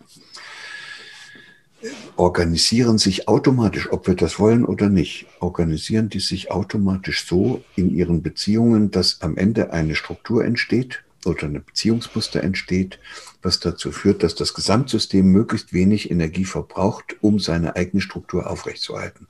[2.18, 7.94] organisieren sich automatisch, ob wir das wollen oder nicht, organisieren die sich automatisch so in
[7.94, 13.00] ihren Beziehungen, dass am Ende eine Struktur entsteht oder eine Beziehungsmuster entsteht,
[13.42, 19.28] was dazu führt, dass das Gesamtsystem möglichst wenig Energie verbraucht, um seine eigene Struktur aufrechtzuerhalten.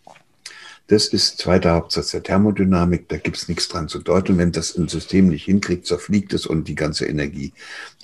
[0.87, 4.37] Das ist zweiter Hauptsatz der Thermodynamik, da gibt es nichts dran zu deuten.
[4.37, 7.51] Wenn das ein System nicht hinkriegt, zerfliegt es und die ganze Energie,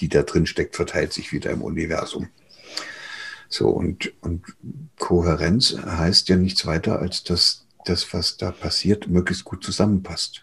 [0.01, 2.27] die da drin steckt, verteilt sich wieder im Universum.
[3.53, 4.43] So, und, und
[4.97, 10.41] Kohärenz heißt ja nichts weiter, als dass das, was da passiert, möglichst gut zusammenpasst.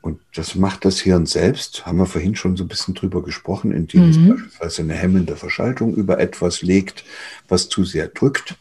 [0.00, 3.72] Und das macht das Hirn selbst, haben wir vorhin schon so ein bisschen drüber gesprochen,
[3.72, 4.08] indem mhm.
[4.08, 7.04] es beispielsweise eine hemmende Verschaltung über etwas legt,
[7.48, 8.56] was zu sehr drückt.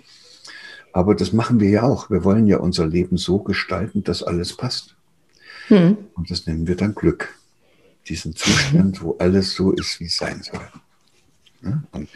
[0.91, 2.09] Aber das machen wir ja auch.
[2.09, 4.97] Wir wollen ja unser Leben so gestalten, dass alles passt.
[5.69, 5.97] Mhm.
[6.13, 7.33] Und das nennen wir dann Glück.
[8.09, 10.67] Diesen Zustand, wo alles so ist, wie es sein soll.
[11.91, 12.09] Und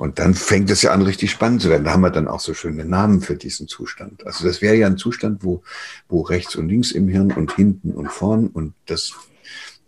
[0.00, 1.84] und dann fängt es ja an, richtig spannend zu werden.
[1.84, 4.26] Da haben wir dann auch so schöne Namen für diesen Zustand.
[4.26, 5.62] Also das wäre ja ein Zustand, wo,
[6.08, 9.12] wo rechts und links im Hirn und hinten und vorn und das,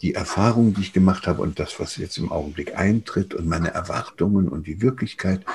[0.02, 3.72] die Erfahrung, die ich gemacht habe und das, was jetzt im Augenblick eintritt und meine
[3.72, 5.46] Erwartungen und die Wirklichkeit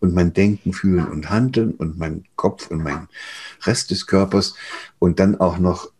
[0.00, 3.08] und mein Denken, Fühlen und Handeln und mein Kopf und mein
[3.64, 4.54] Rest des Körpers
[4.98, 5.90] und dann auch noch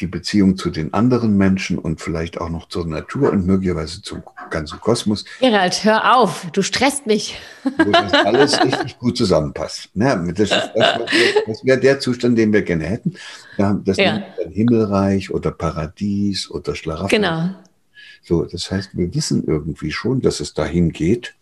[0.00, 4.22] die Beziehung zu den anderen Menschen und vielleicht auch noch zur Natur und möglicherweise zum
[4.50, 5.24] ganzen Kosmos.
[5.40, 7.38] Gerald, hör auf, du stresst mich.
[7.62, 9.90] Wo das alles richtig gut zusammenpasst.
[9.94, 10.72] Ja, das, das,
[11.46, 13.14] das wäre der Zustand, den wir gerne hätten.
[13.84, 14.22] Das ja.
[14.44, 17.08] ein Himmelreich oder Paradies oder Schlaraffen.
[17.08, 17.50] Genau.
[18.22, 21.34] So, das heißt, wir wissen irgendwie schon, dass es dahin geht.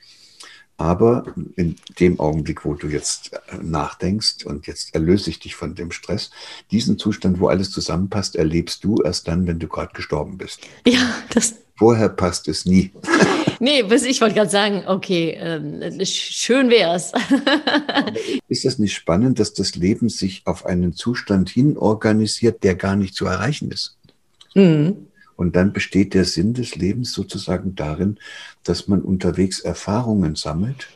[0.79, 1.24] Aber
[1.57, 5.91] in dem Augenblick, wo du jetzt äh, nachdenkst und jetzt erlöse ich dich von dem
[5.91, 6.31] Stress,
[6.70, 10.61] diesen Zustand, wo alles zusammenpasst, erlebst du erst dann, wenn du gerade gestorben bist.
[10.87, 11.01] Ja,
[11.35, 11.57] das.
[11.76, 12.93] Vorher passt es nie.
[13.61, 17.12] nee, bis ich wollte gerade sagen, okay, äh, schön wär's.
[18.49, 22.95] ist das nicht spannend, dass das Leben sich auf einen Zustand hin organisiert, der gar
[22.95, 23.97] nicht zu erreichen ist?
[24.55, 25.07] Mhm.
[25.39, 28.18] Und dann besteht der Sinn des Lebens sozusagen darin,
[28.64, 30.89] dass man unterwegs Erfahrungen sammelt,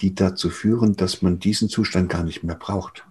[0.00, 3.04] die dazu führen, dass man diesen Zustand gar nicht mehr braucht.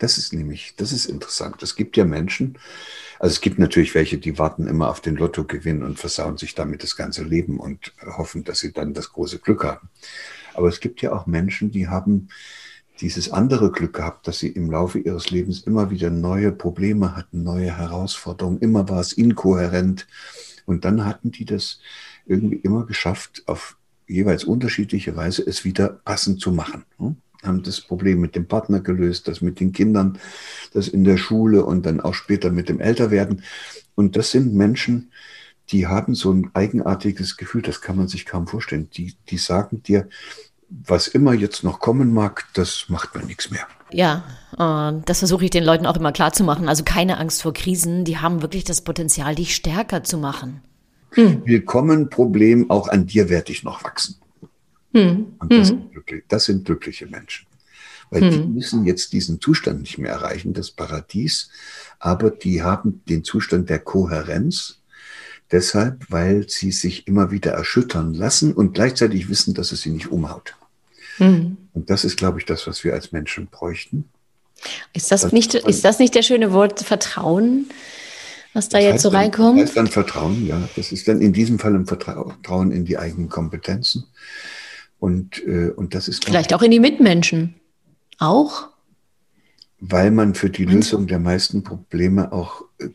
[0.00, 1.62] Das ist nämlich, das ist interessant.
[1.62, 2.58] Es gibt ja Menschen,
[3.20, 6.82] also es gibt natürlich welche, die warten immer auf den Lottogewinn und versauen sich damit
[6.82, 9.90] das ganze Leben und hoffen, dass sie dann das große Glück haben.
[10.54, 12.30] Aber es gibt ja auch Menschen, die haben
[13.02, 17.42] dieses andere Glück gehabt, dass sie im Laufe ihres Lebens immer wieder neue Probleme hatten,
[17.42, 20.06] neue Herausforderungen, immer war es inkohärent.
[20.66, 21.80] Und dann hatten die das
[22.26, 23.76] irgendwie immer geschafft, auf
[24.06, 26.84] jeweils unterschiedliche Weise es wieder passend zu machen.
[27.42, 30.18] haben das Problem mit dem Partner gelöst, das mit den Kindern,
[30.72, 33.42] das in der Schule und dann auch später mit dem Älterwerden.
[33.96, 35.10] Und das sind Menschen,
[35.70, 38.90] die haben so ein eigenartiges Gefühl, das kann man sich kaum vorstellen.
[38.90, 40.08] Die, die sagen dir,
[40.86, 43.66] was immer jetzt noch kommen mag, das macht mir nichts mehr.
[43.92, 44.24] Ja,
[45.04, 46.68] das versuche ich den Leuten auch immer klar zu machen.
[46.68, 50.62] Also keine Angst vor Krisen, die haben wirklich das Potenzial, dich stärker zu machen.
[51.10, 51.42] Hm.
[51.44, 54.16] Willkommen, Problem, auch an dir werde ich noch wachsen.
[54.94, 55.34] Hm.
[55.38, 55.64] Und das, hm.
[55.64, 57.46] sind glücklich, das, sind glückliche Menschen.
[58.10, 58.54] Weil die hm.
[58.54, 61.50] müssen jetzt diesen Zustand nicht mehr erreichen, das Paradies,
[61.98, 64.80] aber die haben den Zustand der Kohärenz,
[65.50, 70.10] deshalb, weil sie sich immer wieder erschüttern lassen und gleichzeitig wissen, dass es sie nicht
[70.10, 70.54] umhaut.
[71.18, 71.56] Mhm.
[71.74, 74.08] Und das ist, glaube ich, das, was wir als Menschen bräuchten.
[74.92, 77.66] Ist das, das nicht, ist das nicht der schöne Wort Vertrauen,
[78.52, 79.58] was da jetzt so dann, reinkommt?
[79.58, 80.68] Das heißt dann Vertrauen, ja.
[80.76, 84.04] Das ist dann in diesem Fall ein Vertrauen in die eigenen Kompetenzen.
[84.98, 86.24] Und, äh, und das ist.
[86.24, 87.54] Vielleicht auch in die Mitmenschen.
[88.18, 88.68] Auch?
[89.84, 92.90] Weil man für die Lösung der meisten Probleme auch äh,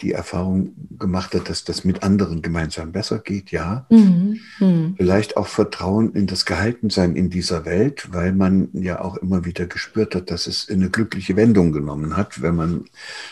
[0.00, 3.86] die Erfahrung gemacht hat, dass das mit anderen gemeinsam besser geht, ja.
[3.88, 4.40] Mhm.
[4.58, 4.94] Mhm.
[4.96, 9.66] Vielleicht auch Vertrauen in das Gehaltensein in dieser Welt, weil man ja auch immer wieder
[9.66, 12.84] gespürt hat, dass es eine glückliche Wendung genommen hat, wenn man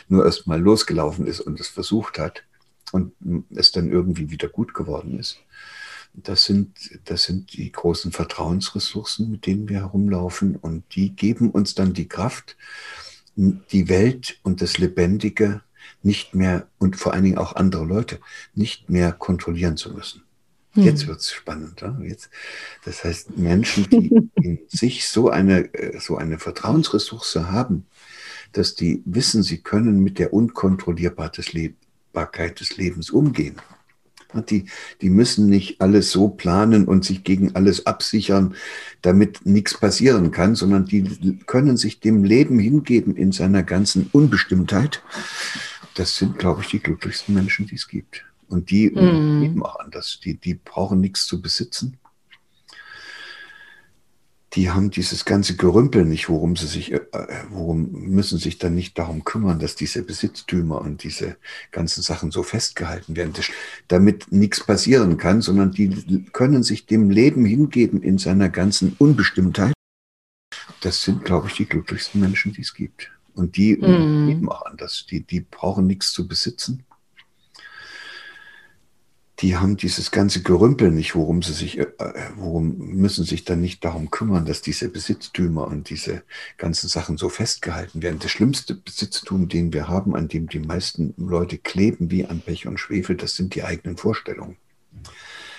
[0.08, 2.44] nur erst mal losgelaufen ist und es versucht hat
[2.92, 3.14] und
[3.52, 5.38] es dann irgendwie wieder gut geworden ist.
[6.14, 11.74] Das sind, das sind die großen Vertrauensressourcen, mit denen wir herumlaufen und die geben uns
[11.74, 12.56] dann die Kraft,
[13.34, 15.62] die Welt und das Lebendige
[16.02, 18.20] nicht mehr und vor allen Dingen auch andere Leute
[18.54, 20.22] nicht mehr kontrollieren zu müssen.
[20.72, 20.84] Hm.
[20.84, 21.80] Jetzt wird's spannend.
[21.80, 21.98] Ja?
[22.02, 22.30] Jetzt,
[22.84, 27.86] das heißt, Menschen, die in sich so eine, so eine Vertrauensressource haben,
[28.52, 33.56] dass die wissen, sie können mit der Unkontrollierbarkeit des Lebens umgehen
[34.34, 34.66] die,
[35.00, 38.54] die müssen nicht alles so planen und sich gegen alles absichern,
[39.02, 45.02] damit nichts passieren kann, sondern die können sich dem Leben hingeben in seiner ganzen Unbestimmtheit.
[45.94, 48.24] Das sind, glaube ich, die glücklichsten Menschen, die es gibt.
[48.48, 49.40] Und die mm.
[49.40, 50.20] leben auch anders.
[50.24, 51.98] Die, die brauchen nichts zu besitzen
[54.54, 57.00] die haben dieses ganze Gerümpel nicht, worum sie sich, äh,
[57.50, 61.36] worum müssen sich dann nicht darum kümmern, dass diese Besitztümer und diese
[61.70, 63.32] ganzen Sachen so festgehalten werden,
[63.88, 69.72] damit nichts passieren kann, sondern die können sich dem Leben hingeben in seiner ganzen Unbestimmtheit.
[70.80, 73.10] Das sind, glaube ich, die glücklichsten Menschen, die es gibt.
[73.34, 74.26] Und die mm.
[74.26, 75.06] leben auch anders.
[75.10, 76.84] Die, die brauchen nichts zu besitzen
[79.42, 81.86] die haben dieses ganze Gerümpel nicht, worum sie sich, äh,
[82.36, 86.22] worum müssen sich dann nicht darum kümmern, dass diese Besitztümer und diese
[86.58, 88.20] ganzen Sachen so festgehalten werden.
[88.20, 92.68] Das schlimmste Besitztum, den wir haben, an dem die meisten Leute kleben wie an Pech
[92.68, 94.56] und Schwefel, das sind die eigenen Vorstellungen.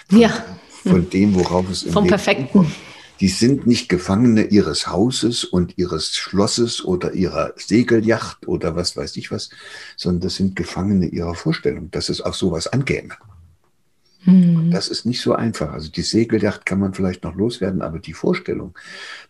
[0.09, 0.45] Von, ja.
[0.83, 2.47] Von dem, worauf es im Vom Leben Perfekten.
[2.51, 2.71] Kommt.
[3.19, 9.17] Die sind nicht Gefangene ihres Hauses und ihres Schlosses oder ihrer Segelyacht oder was weiß
[9.17, 9.49] ich was,
[9.97, 13.15] sondern das sind Gefangene ihrer Vorstellung, dass es auf sowas ankäme.
[14.25, 14.71] Mhm.
[14.71, 15.71] Das ist nicht so einfach.
[15.71, 18.77] Also die Segelyacht kann man vielleicht noch loswerden, aber die Vorstellung,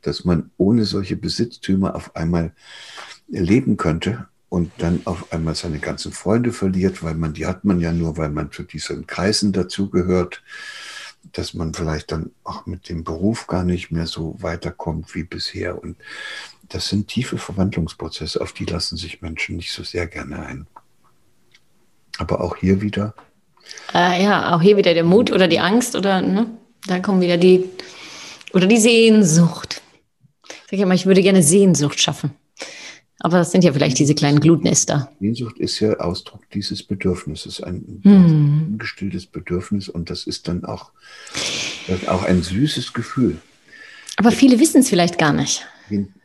[0.01, 2.53] dass man ohne solche Besitztümer auf einmal
[3.27, 7.79] leben könnte und dann auf einmal seine ganzen Freunde verliert, weil man, die hat man
[7.79, 10.43] ja nur, weil man zu diesen Kreisen dazugehört,
[11.31, 15.81] dass man vielleicht dann auch mit dem Beruf gar nicht mehr so weiterkommt wie bisher.
[15.81, 15.97] Und
[16.69, 20.67] das sind tiefe Verwandlungsprozesse, auf die lassen sich Menschen nicht so sehr gerne ein.
[22.19, 23.15] Aber auch hier wieder
[23.93, 26.47] äh, ja, auch hier wieder der Mut oder die Angst oder ne?
[26.87, 27.65] da kommen wieder die
[28.53, 29.81] oder die Sehnsucht.
[30.47, 32.31] Ich sage immer, ich würde gerne Sehnsucht schaffen.
[33.19, 35.09] Aber das sind ja vielleicht diese kleinen Glutnester.
[35.19, 38.67] Sehnsucht ist ja Ausdruck dieses Bedürfnisses, ein hm.
[38.73, 40.91] ungestilltes Bedürfnis und das ist dann auch,
[42.07, 43.37] auch ein süßes Gefühl.
[44.17, 45.65] Aber viele wissen es vielleicht gar nicht.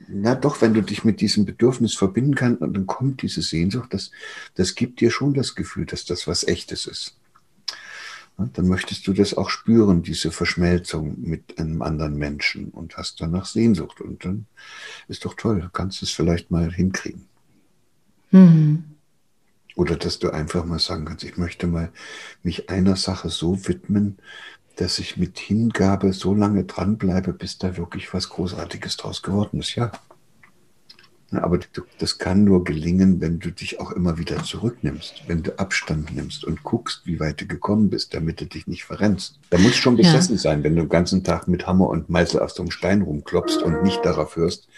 [0.08, 3.92] Na doch, wenn du dich mit diesem Bedürfnis verbinden kannst und dann kommt diese Sehnsucht,
[3.94, 4.10] das,
[4.54, 7.17] das gibt dir schon das Gefühl, dass das was Echtes ist
[8.38, 13.46] dann möchtest du das auch spüren, diese Verschmelzung mit einem anderen Menschen und hast danach
[13.46, 14.00] Sehnsucht.
[14.00, 14.46] Und dann
[15.08, 17.26] ist doch toll, du kannst es vielleicht mal hinkriegen.
[18.30, 18.84] Mhm.
[19.74, 21.90] Oder dass du einfach mal sagen kannst, ich möchte mal
[22.42, 24.18] mich einer Sache so widmen,
[24.76, 29.74] dass ich mit Hingabe so lange dranbleibe, bis da wirklich was Großartiges draus geworden ist.
[29.74, 29.90] Ja,
[31.30, 31.58] aber
[31.98, 36.44] das kann nur gelingen, wenn du dich auch immer wieder zurücknimmst, wenn du Abstand nimmst
[36.44, 39.38] und guckst, wie weit du gekommen bist, damit du dich nicht verrennst.
[39.50, 40.40] Da muss schon besessen ja.
[40.40, 43.62] sein, wenn du den ganzen Tag mit Hammer und Meißel auf so einem Stein rumklopfst
[43.62, 44.68] und nicht darauf hörst,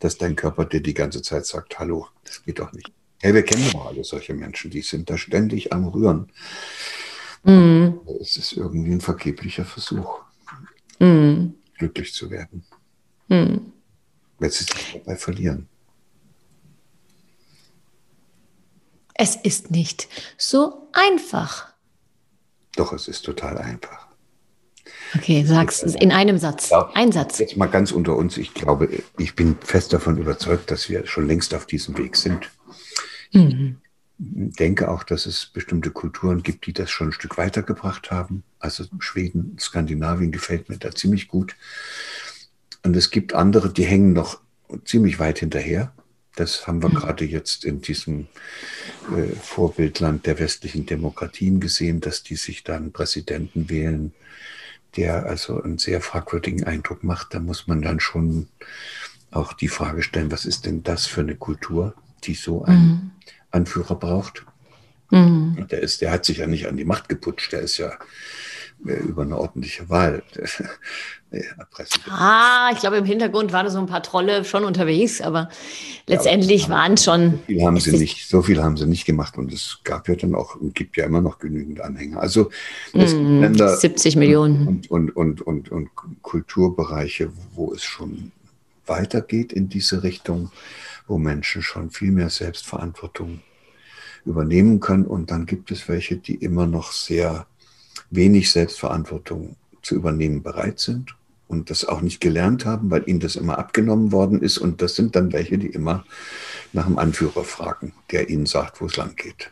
[0.00, 2.90] dass dein Körper dir die ganze Zeit sagt, hallo, das geht doch nicht.
[3.20, 6.32] Hey, wir kennen doch alle solche Menschen, die sind da ständig am Rühren.
[7.44, 8.00] Mhm.
[8.20, 10.20] Es ist irgendwie ein vergeblicher Versuch,
[10.98, 11.54] mhm.
[11.78, 12.64] glücklich zu werden.
[13.28, 13.72] Mhm.
[14.38, 15.68] weil sie sich dabei verlieren.
[19.22, 21.68] Es ist nicht so einfach.
[22.74, 24.08] Doch, es ist total einfach.
[25.14, 26.70] Okay, sag's in einem Satz.
[26.70, 27.38] Ja, Ein Satz.
[27.38, 28.36] Jetzt mal ganz unter uns.
[28.36, 32.50] Ich glaube, ich bin fest davon überzeugt, dass wir schon längst auf diesem Weg sind.
[33.30, 33.76] Mhm.
[34.18, 38.42] Ich denke auch, dass es bestimmte Kulturen gibt, die das schon ein Stück weitergebracht haben.
[38.58, 41.54] Also Schweden, Skandinavien gefällt mir da ziemlich gut.
[42.82, 44.40] Und es gibt andere, die hängen noch
[44.84, 45.92] ziemlich weit hinterher.
[46.36, 46.94] Das haben wir mhm.
[46.94, 48.26] gerade jetzt in diesem
[49.16, 54.12] äh, Vorbildland der westlichen Demokratien gesehen, dass die sich dann Präsidenten wählen,
[54.96, 57.34] der also einen sehr fragwürdigen Eindruck macht.
[57.34, 58.48] Da muss man dann schon
[59.30, 63.10] auch die Frage stellen, was ist denn das für eine Kultur, die so einen mhm.
[63.50, 64.44] Anführer braucht?
[65.10, 65.66] Mhm.
[65.70, 67.92] Der, ist, der hat sich ja nicht an die Macht geputscht, der ist ja
[68.84, 70.22] über eine ordentliche Wahl
[72.10, 75.48] Ah, ich glaube, im Hintergrund waren so ein paar Trolle schon unterwegs, aber
[76.06, 77.30] letztendlich ja, waren schon.
[77.30, 80.14] So viel haben sie nicht, so viel haben sie nicht gemacht und es gab ja
[80.14, 82.20] dann auch und gibt ja immer noch genügend Anhänger.
[82.20, 82.50] Also
[82.92, 88.32] mm, Länder 70 Millionen und, und, und, und, und Kulturbereiche, wo es schon
[88.86, 90.50] weitergeht in diese Richtung,
[91.06, 93.40] wo Menschen schon viel mehr Selbstverantwortung
[94.26, 95.06] übernehmen können.
[95.06, 97.46] Und dann gibt es welche, die immer noch sehr
[98.12, 101.16] wenig Selbstverantwortung zu übernehmen bereit sind
[101.48, 104.58] und das auch nicht gelernt haben, weil ihnen das immer abgenommen worden ist.
[104.58, 106.04] Und das sind dann welche, die immer
[106.72, 109.50] nach dem Anführer fragen, der ihnen sagt, wo es lang geht.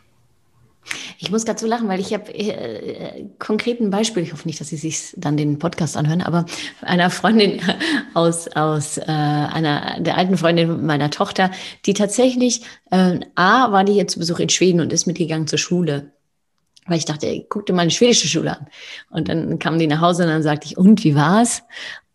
[1.19, 4.69] Ich muss so lachen, weil ich habe äh, konkret ein Beispiel, ich hoffe nicht, dass
[4.69, 6.47] Sie sich dann den Podcast anhören, aber
[6.81, 7.61] einer Freundin
[8.15, 11.51] aus, aus äh, einer der alten Freundin meiner Tochter,
[11.85, 15.59] die tatsächlich, äh, A, war die hier zu Besuch in Schweden und ist mitgegangen zur
[15.59, 16.11] Schule
[16.91, 18.67] weil ich dachte, ey, guck dir mal eine schwedische Schule an.
[19.09, 21.63] Und dann kam die nach Hause und dann sagte ich, und wie war's?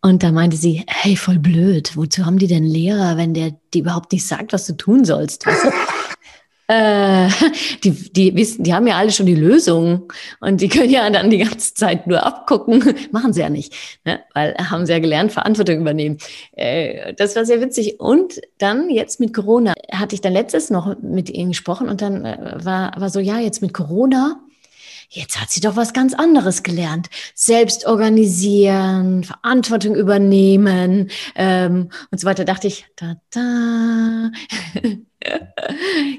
[0.02, 1.96] Und da meinte sie, hey, voll blöd.
[1.96, 5.46] Wozu haben die denn Lehrer, wenn der die überhaupt nicht sagt, was du tun sollst?
[5.46, 5.70] Weißt du?
[6.68, 7.28] äh,
[7.84, 11.30] die, die wissen, die haben ja alle schon die Lösung und die können ja dann
[11.30, 12.82] die ganze Zeit nur abgucken.
[13.12, 13.74] Machen sie ja nicht,
[14.04, 14.20] ne?
[14.34, 16.18] weil haben sie ja gelernt, Verantwortung übernehmen.
[16.52, 18.00] Äh, das war sehr witzig.
[18.00, 22.24] Und dann jetzt mit Corona hatte ich dann letztes noch mit ihnen gesprochen und dann
[22.24, 24.40] äh, war, war so, ja, jetzt mit Corona
[25.08, 27.08] Jetzt hat sie doch was ganz anderes gelernt.
[27.34, 32.44] Selbst organisieren, Verantwortung übernehmen ähm, und so weiter.
[32.44, 34.30] Dachte ich, da, da.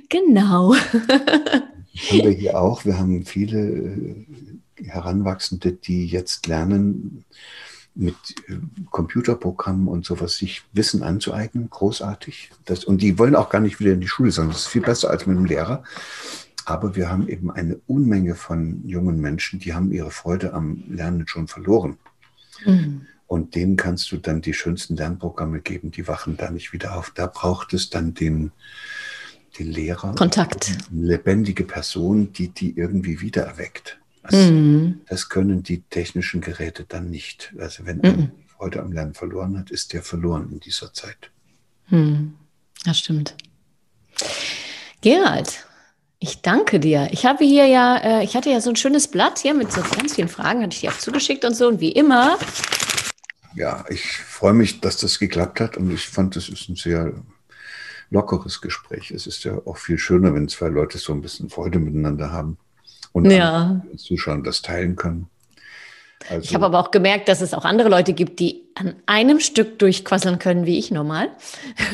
[0.09, 0.75] genau.
[0.75, 2.85] haben wir hier auch.
[2.85, 4.25] Wir haben viele äh,
[4.83, 7.25] Heranwachsende, die jetzt lernen,
[7.97, 8.15] mit
[8.47, 8.57] äh,
[8.91, 11.69] Computerprogrammen und sowas sich Wissen anzueignen.
[11.69, 12.51] Großartig.
[12.65, 14.81] Das, und die wollen auch gar nicht wieder in die Schule, sondern das ist viel
[14.83, 15.83] besser als mit einem Lehrer.
[16.67, 21.25] Aber wir haben eben eine Unmenge von jungen Menschen, die haben ihre Freude am Lernen
[21.25, 21.97] schon verloren.
[22.65, 23.07] Mhm.
[23.25, 27.11] Und denen kannst du dann die schönsten Lernprogramme geben, die wachen da nicht wieder auf.
[27.15, 28.51] Da braucht es dann den,
[29.57, 30.13] den Lehrer.
[30.15, 30.77] Kontakt.
[30.91, 33.97] Eine lebendige Person, die die irgendwie wieder erweckt.
[34.21, 34.99] Also mhm.
[35.07, 37.53] Das können die technischen Geräte dann nicht.
[37.57, 38.31] Also wenn mhm.
[38.57, 41.31] Freude am Lernen verloren hat, ist der verloren in dieser Zeit.
[41.87, 42.33] Mhm.
[42.83, 43.35] Das stimmt.
[44.99, 45.66] Gerald,
[46.19, 47.09] ich danke dir.
[47.11, 49.81] Ich habe hier ja, äh, ich hatte ja so ein schönes Blatt hier mit so
[49.81, 51.67] ganz vielen Fragen, hatte ich dir auch zugeschickt und so.
[51.67, 52.37] Und wie immer.
[53.55, 57.13] Ja, ich freue mich, dass das geklappt hat und ich fand, das ist ein sehr
[58.09, 59.11] lockeres Gespräch.
[59.11, 62.57] Es ist ja auch viel schöner, wenn zwei Leute so ein bisschen Freude miteinander haben
[63.11, 63.81] und ja.
[63.97, 65.29] Zuschauern das teilen können.
[66.29, 69.39] Also, ich habe aber auch gemerkt, dass es auch andere Leute gibt, die an einem
[69.39, 71.29] Stück durchquasseln können, wie ich normal.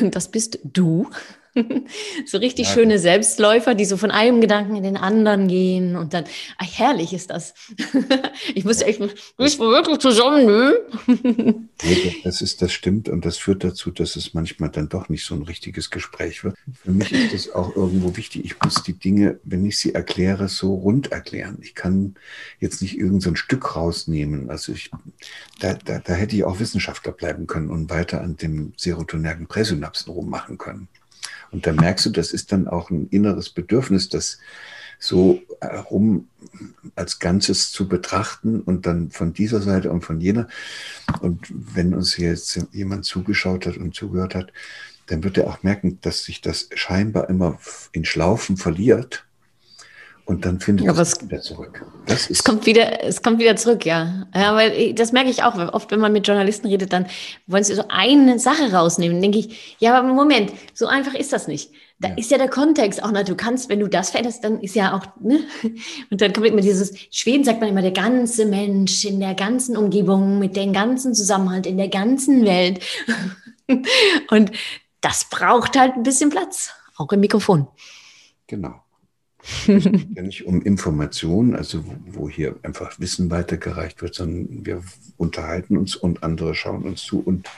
[0.00, 1.10] Das bist du.
[2.26, 6.12] so richtig ja, schöne Selbstläufer, die so von einem Gedanken in den anderen gehen und
[6.12, 6.24] dann,
[6.58, 7.54] ach, herrlich ist das.
[8.54, 10.74] ich muss echt, müssen wir wirklich zusammen, nö?
[12.24, 15.34] das ist, das stimmt und das führt dazu, dass es manchmal dann doch nicht so
[15.34, 16.56] ein richtiges Gespräch wird.
[16.82, 18.44] Für mich ist das auch irgendwo wichtig.
[18.44, 21.58] Ich muss die Dinge, wenn ich sie erkläre, so rund erklären.
[21.62, 22.14] Ich kann
[22.58, 24.50] jetzt nicht irgendein so Stück rausnehmen.
[24.50, 24.90] Also ich,
[25.60, 30.12] da, da, da hätte ich auch Wissenschaftler bleiben können und weiter an dem serotonergen Präsynapsen
[30.12, 30.88] rummachen können.
[31.50, 34.38] Und da merkst du, das ist dann auch ein inneres Bedürfnis, das
[34.98, 36.28] so herum
[36.94, 40.48] als Ganzes zu betrachten und dann von dieser Seite und von jener.
[41.20, 44.52] Und wenn uns jetzt jemand zugeschaut hat und zugehört hat,
[45.06, 47.58] dann wird er auch merken, dass sich das scheinbar immer
[47.92, 49.26] in Schlaufen verliert
[50.26, 51.84] und dann findet ja, es wieder zurück.
[52.06, 54.26] Das es kommt wieder, es kommt wieder zurück, ja.
[54.34, 55.54] Ja, weil das merke ich auch.
[55.74, 57.06] Oft, wenn man mit Journalisten redet, dann
[57.46, 59.16] wollen sie so eine Sache rausnehmen.
[59.16, 61.70] Dann denke ich, ja, aber Moment, so einfach ist das nicht.
[62.00, 62.14] Da ja.
[62.16, 64.96] ist ja der Kontext auch, na, du kannst, wenn du das veränderst, dann ist ja
[64.96, 65.40] auch, ne?
[66.10, 69.76] Und dann kommt immer dieses, Schweden sagt man immer, der ganze Mensch in der ganzen
[69.76, 72.82] Umgebung, mit dem ganzen Zusammenhalt, in der ganzen Welt.
[74.30, 74.52] Und
[75.02, 77.68] das braucht halt ein bisschen Platz, auch im Mikrofon.
[78.46, 78.83] Genau.
[79.44, 84.82] Es geht ja nicht um Information, also wo hier einfach Wissen weitergereicht wird, sondern wir
[85.16, 87.48] unterhalten uns und andere schauen uns zu und,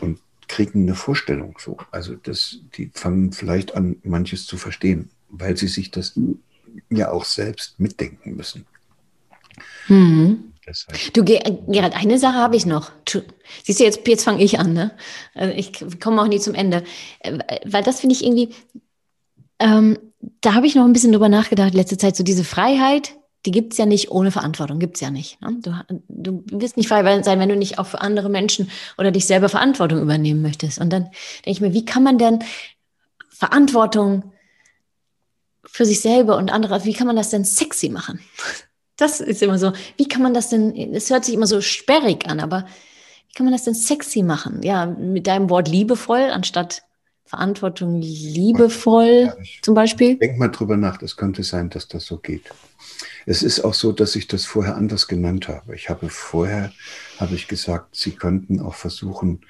[0.00, 0.18] und
[0.48, 1.76] kriegen eine Vorstellung so.
[1.90, 6.18] Also das, die fangen vielleicht an, manches zu verstehen, weil sie sich das
[6.88, 8.64] ja auch selbst mitdenken müssen.
[9.88, 10.52] Mhm.
[11.14, 12.92] Du, Gerhard, eine Sache habe ich noch.
[13.64, 14.94] Siehst du, jetzt, jetzt fange ich an, ne?
[15.34, 16.84] Also ich komme auch nie zum Ende.
[17.20, 18.50] Äh, weil das finde ich irgendwie,
[19.58, 19.98] ähm,
[20.40, 23.72] da habe ich noch ein bisschen drüber nachgedacht, letzte Zeit, so diese Freiheit, die gibt
[23.72, 25.40] es ja nicht ohne Verantwortung, gibt es ja nicht.
[25.40, 25.58] Ne?
[25.60, 25.72] Du,
[26.08, 29.48] du wirst nicht frei sein, wenn du nicht auch für andere Menschen oder dich selber
[29.48, 30.78] Verantwortung übernehmen möchtest.
[30.78, 32.40] Und dann denke ich mir, wie kann man denn
[33.30, 34.32] Verantwortung
[35.64, 38.20] für sich selber und andere, wie kann man das denn sexy machen?
[39.00, 42.28] Das ist immer so, wie kann man das denn, es hört sich immer so sperrig
[42.28, 42.66] an, aber
[43.28, 44.60] wie kann man das denn sexy machen?
[44.64, 46.82] Ja, mit deinem Wort liebevoll anstatt
[47.28, 50.16] Verantwortung liebevoll ja, zum Beispiel?
[50.16, 52.50] Denk mal drüber nach, es könnte sein, dass das so geht.
[53.26, 55.74] Es ist auch so, dass ich das vorher anders genannt habe.
[55.74, 56.72] Ich habe vorher,
[57.18, 59.40] habe ich gesagt, Sie könnten auch versuchen,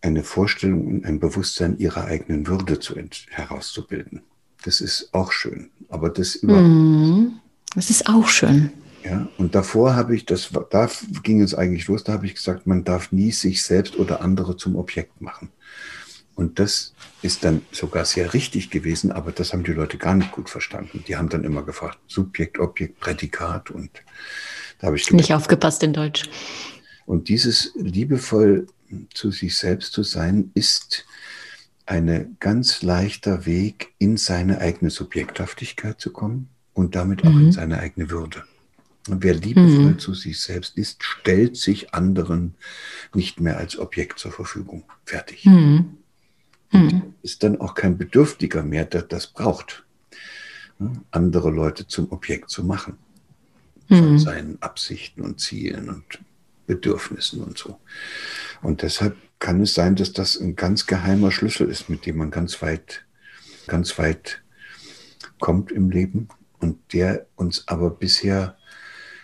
[0.00, 2.94] eine Vorstellung und ein Bewusstsein Ihrer eigenen Würde zu
[3.30, 4.22] herauszubilden.
[4.64, 5.70] Das ist auch schön.
[5.88, 6.60] Aber das über.
[6.60, 7.40] Mm,
[7.74, 8.70] das ist auch schön.
[9.04, 10.88] Ja, und davor habe ich, das, da
[11.24, 14.56] ging es eigentlich los, da habe ich gesagt, man darf nie sich selbst oder andere
[14.56, 15.48] zum Objekt machen.
[16.34, 20.32] Und das ist dann sogar sehr richtig gewesen, aber das haben die Leute gar nicht
[20.32, 21.04] gut verstanden.
[21.06, 23.90] Die haben dann immer gefragt, Subjekt, Objekt, Prädikat und
[24.78, 26.24] da habe ich gedacht, nicht aufgepasst in Deutsch.
[27.06, 28.66] Und dieses liebevoll
[29.14, 31.04] zu sich selbst zu sein, ist
[31.86, 37.46] ein ganz leichter Weg, in seine eigene Subjekthaftigkeit zu kommen und damit auch mhm.
[37.46, 38.44] in seine eigene Würde.
[39.08, 39.98] Und wer liebevoll mhm.
[39.98, 42.54] zu sich selbst ist, stellt sich anderen
[43.14, 44.84] nicht mehr als Objekt zur Verfügung.
[45.04, 45.44] Fertig.
[45.44, 45.98] Mhm.
[46.72, 47.14] Mhm.
[47.22, 49.84] Ist dann auch kein Bedürftiger mehr, der das braucht,
[51.10, 52.98] andere Leute zum Objekt zu machen.
[53.88, 54.18] Von mhm.
[54.18, 56.04] seinen Absichten und Zielen und
[56.66, 57.78] Bedürfnissen und so.
[58.62, 62.30] Und deshalb kann es sein, dass das ein ganz geheimer Schlüssel ist, mit dem man
[62.30, 63.04] ganz weit,
[63.66, 64.42] ganz weit
[65.40, 66.28] kommt im Leben
[66.60, 68.56] und der uns aber bisher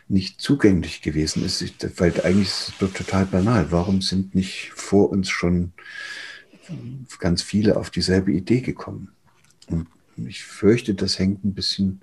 [0.08, 1.62] nicht zugänglich gewesen ist,
[2.00, 3.70] weil eigentlich ist es total banal.
[3.70, 5.72] Warum sind nicht vor uns schon
[7.18, 9.12] ganz viele auf dieselbe Idee gekommen.
[9.68, 12.00] Und ich fürchte, das hängt ein bisschen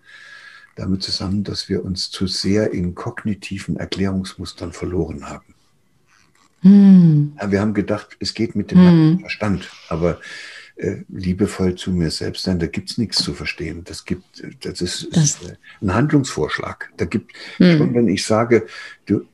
[0.75, 5.55] damit zusammen, dass wir uns zu sehr in kognitiven Erklärungsmustern verloren haben.
[6.61, 7.33] Hm.
[7.39, 9.19] Ja, wir haben gedacht, es geht mit dem hm.
[9.19, 10.19] Verstand, aber
[10.75, 13.83] äh, liebevoll zu mir selbst sein, da gibt es nichts zu verstehen.
[13.85, 15.23] Das gibt, das ist, das.
[15.23, 16.91] ist ein Handlungsvorschlag.
[16.97, 17.77] Da gibt hm.
[17.77, 18.65] schon, wenn ich sage,
[19.05, 19.25] du,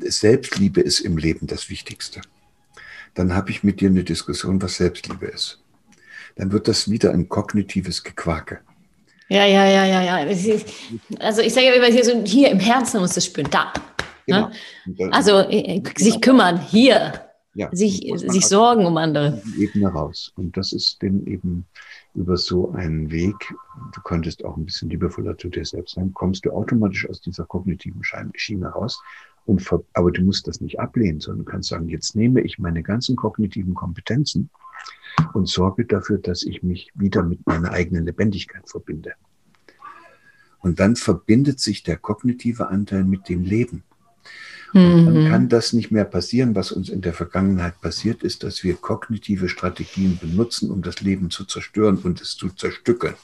[0.00, 2.20] Selbstliebe ist im Leben das Wichtigste
[3.14, 5.60] dann habe ich mit dir eine Diskussion, was Selbstliebe ist.
[6.36, 8.60] Dann wird das wieder ein kognitives Gequake.
[9.28, 10.14] Ja, ja, ja, ja, ja.
[11.20, 13.72] Also ich sage ja immer hier so, hier im Herzen muss es spüren, da.
[14.26, 14.50] Ne?
[14.86, 15.10] Genau.
[15.10, 17.12] Also äh, sich kümmern, hier.
[17.54, 19.42] Ja, sich, sich sorgen um andere.
[19.58, 20.32] Ebene raus.
[20.36, 21.66] Und das ist dann eben
[22.14, 23.34] über so einen Weg,
[23.94, 27.44] du könntest auch ein bisschen liebevoller zu dir selbst sein, kommst du automatisch aus dieser
[27.44, 28.02] kognitiven
[28.34, 29.02] Schiene raus
[29.44, 32.82] und, aber du musst das nicht ablehnen, sondern du kannst sagen, jetzt nehme ich meine
[32.82, 34.50] ganzen kognitiven Kompetenzen
[35.34, 39.12] und sorge dafür, dass ich mich wieder mit meiner eigenen Lebendigkeit verbinde.
[40.60, 43.82] Und dann verbindet sich der kognitive Anteil mit dem Leben.
[44.74, 45.28] Und dann mhm.
[45.28, 49.50] kann das nicht mehr passieren, was uns in der Vergangenheit passiert ist, dass wir kognitive
[49.50, 53.14] Strategien benutzen, um das Leben zu zerstören und es zu zerstückeln.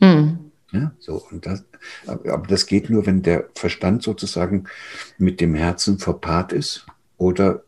[0.00, 0.43] Mhm.
[0.74, 1.64] Ja, so, und das,
[2.06, 4.64] aber das geht nur, wenn der Verstand sozusagen
[5.18, 7.62] mit dem Herzen verpaart ist oder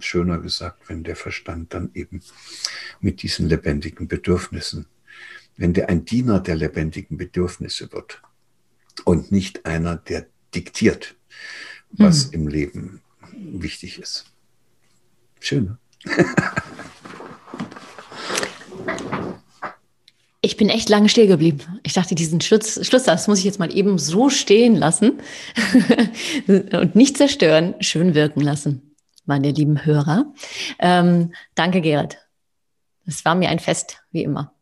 [0.00, 2.22] schöner gesagt, wenn der Verstand dann eben
[3.00, 4.86] mit diesen lebendigen Bedürfnissen,
[5.58, 8.22] wenn der ein Diener der lebendigen Bedürfnisse wird
[9.04, 11.14] und nicht einer, der diktiert,
[11.90, 12.32] was mhm.
[12.32, 13.02] im Leben
[13.32, 14.24] wichtig ist.
[15.40, 15.76] Schön.
[20.46, 21.80] Ich bin echt lange still geblieben.
[21.82, 25.14] Ich dachte, diesen Schluss, Schlusssatz muss ich jetzt mal eben so stehen lassen
[26.46, 28.94] und nicht zerstören, schön wirken lassen,
[29.24, 30.32] meine lieben Hörer.
[30.78, 32.18] Ähm, danke, Gerrit.
[33.06, 34.52] Es war mir ein Fest, wie immer.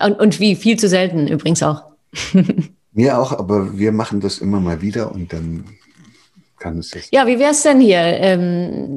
[0.00, 1.82] Und, und wie viel zu selten übrigens auch.
[2.92, 5.76] mir auch, aber wir machen das immer mal wieder und dann
[6.58, 7.12] kann es jetzt.
[7.12, 8.00] Ja, wie wäre es denn hier?
[8.00, 8.96] Ähm,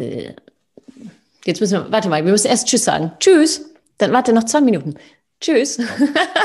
[1.43, 3.11] jetzt müssen wir, warte mal, wir müssen erst Tschüss sagen.
[3.19, 3.69] Tschüss.
[3.97, 4.95] Dann warte noch zwei Minuten.
[5.45, 5.77] Tschüss.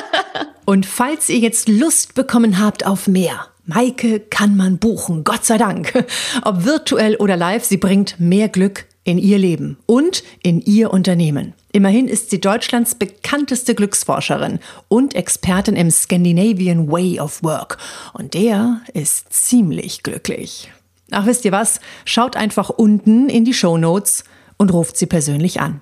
[0.66, 5.56] Und falls ihr jetzt Lust bekommen habt auf mehr, Maike kann man buchen, Gott sei
[5.56, 6.04] Dank.
[6.42, 11.54] Ob virtuell oder live, sie bringt mehr Glück in ihr Leben und in ihr Unternehmen.
[11.72, 17.78] Immerhin ist sie Deutschlands bekannteste Glücksforscherin und Expertin im Scandinavian Way of Work.
[18.12, 20.70] Und der ist ziemlich glücklich.
[21.10, 21.80] Ach, wisst ihr was?
[22.04, 24.24] Schaut einfach unten in die Show Notes
[24.58, 25.80] und ruft sie persönlich an.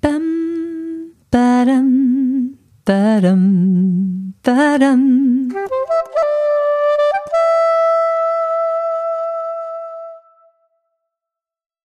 [0.00, 0.22] Bam,
[1.30, 2.27] badam,
[2.88, 5.50] 따람 따람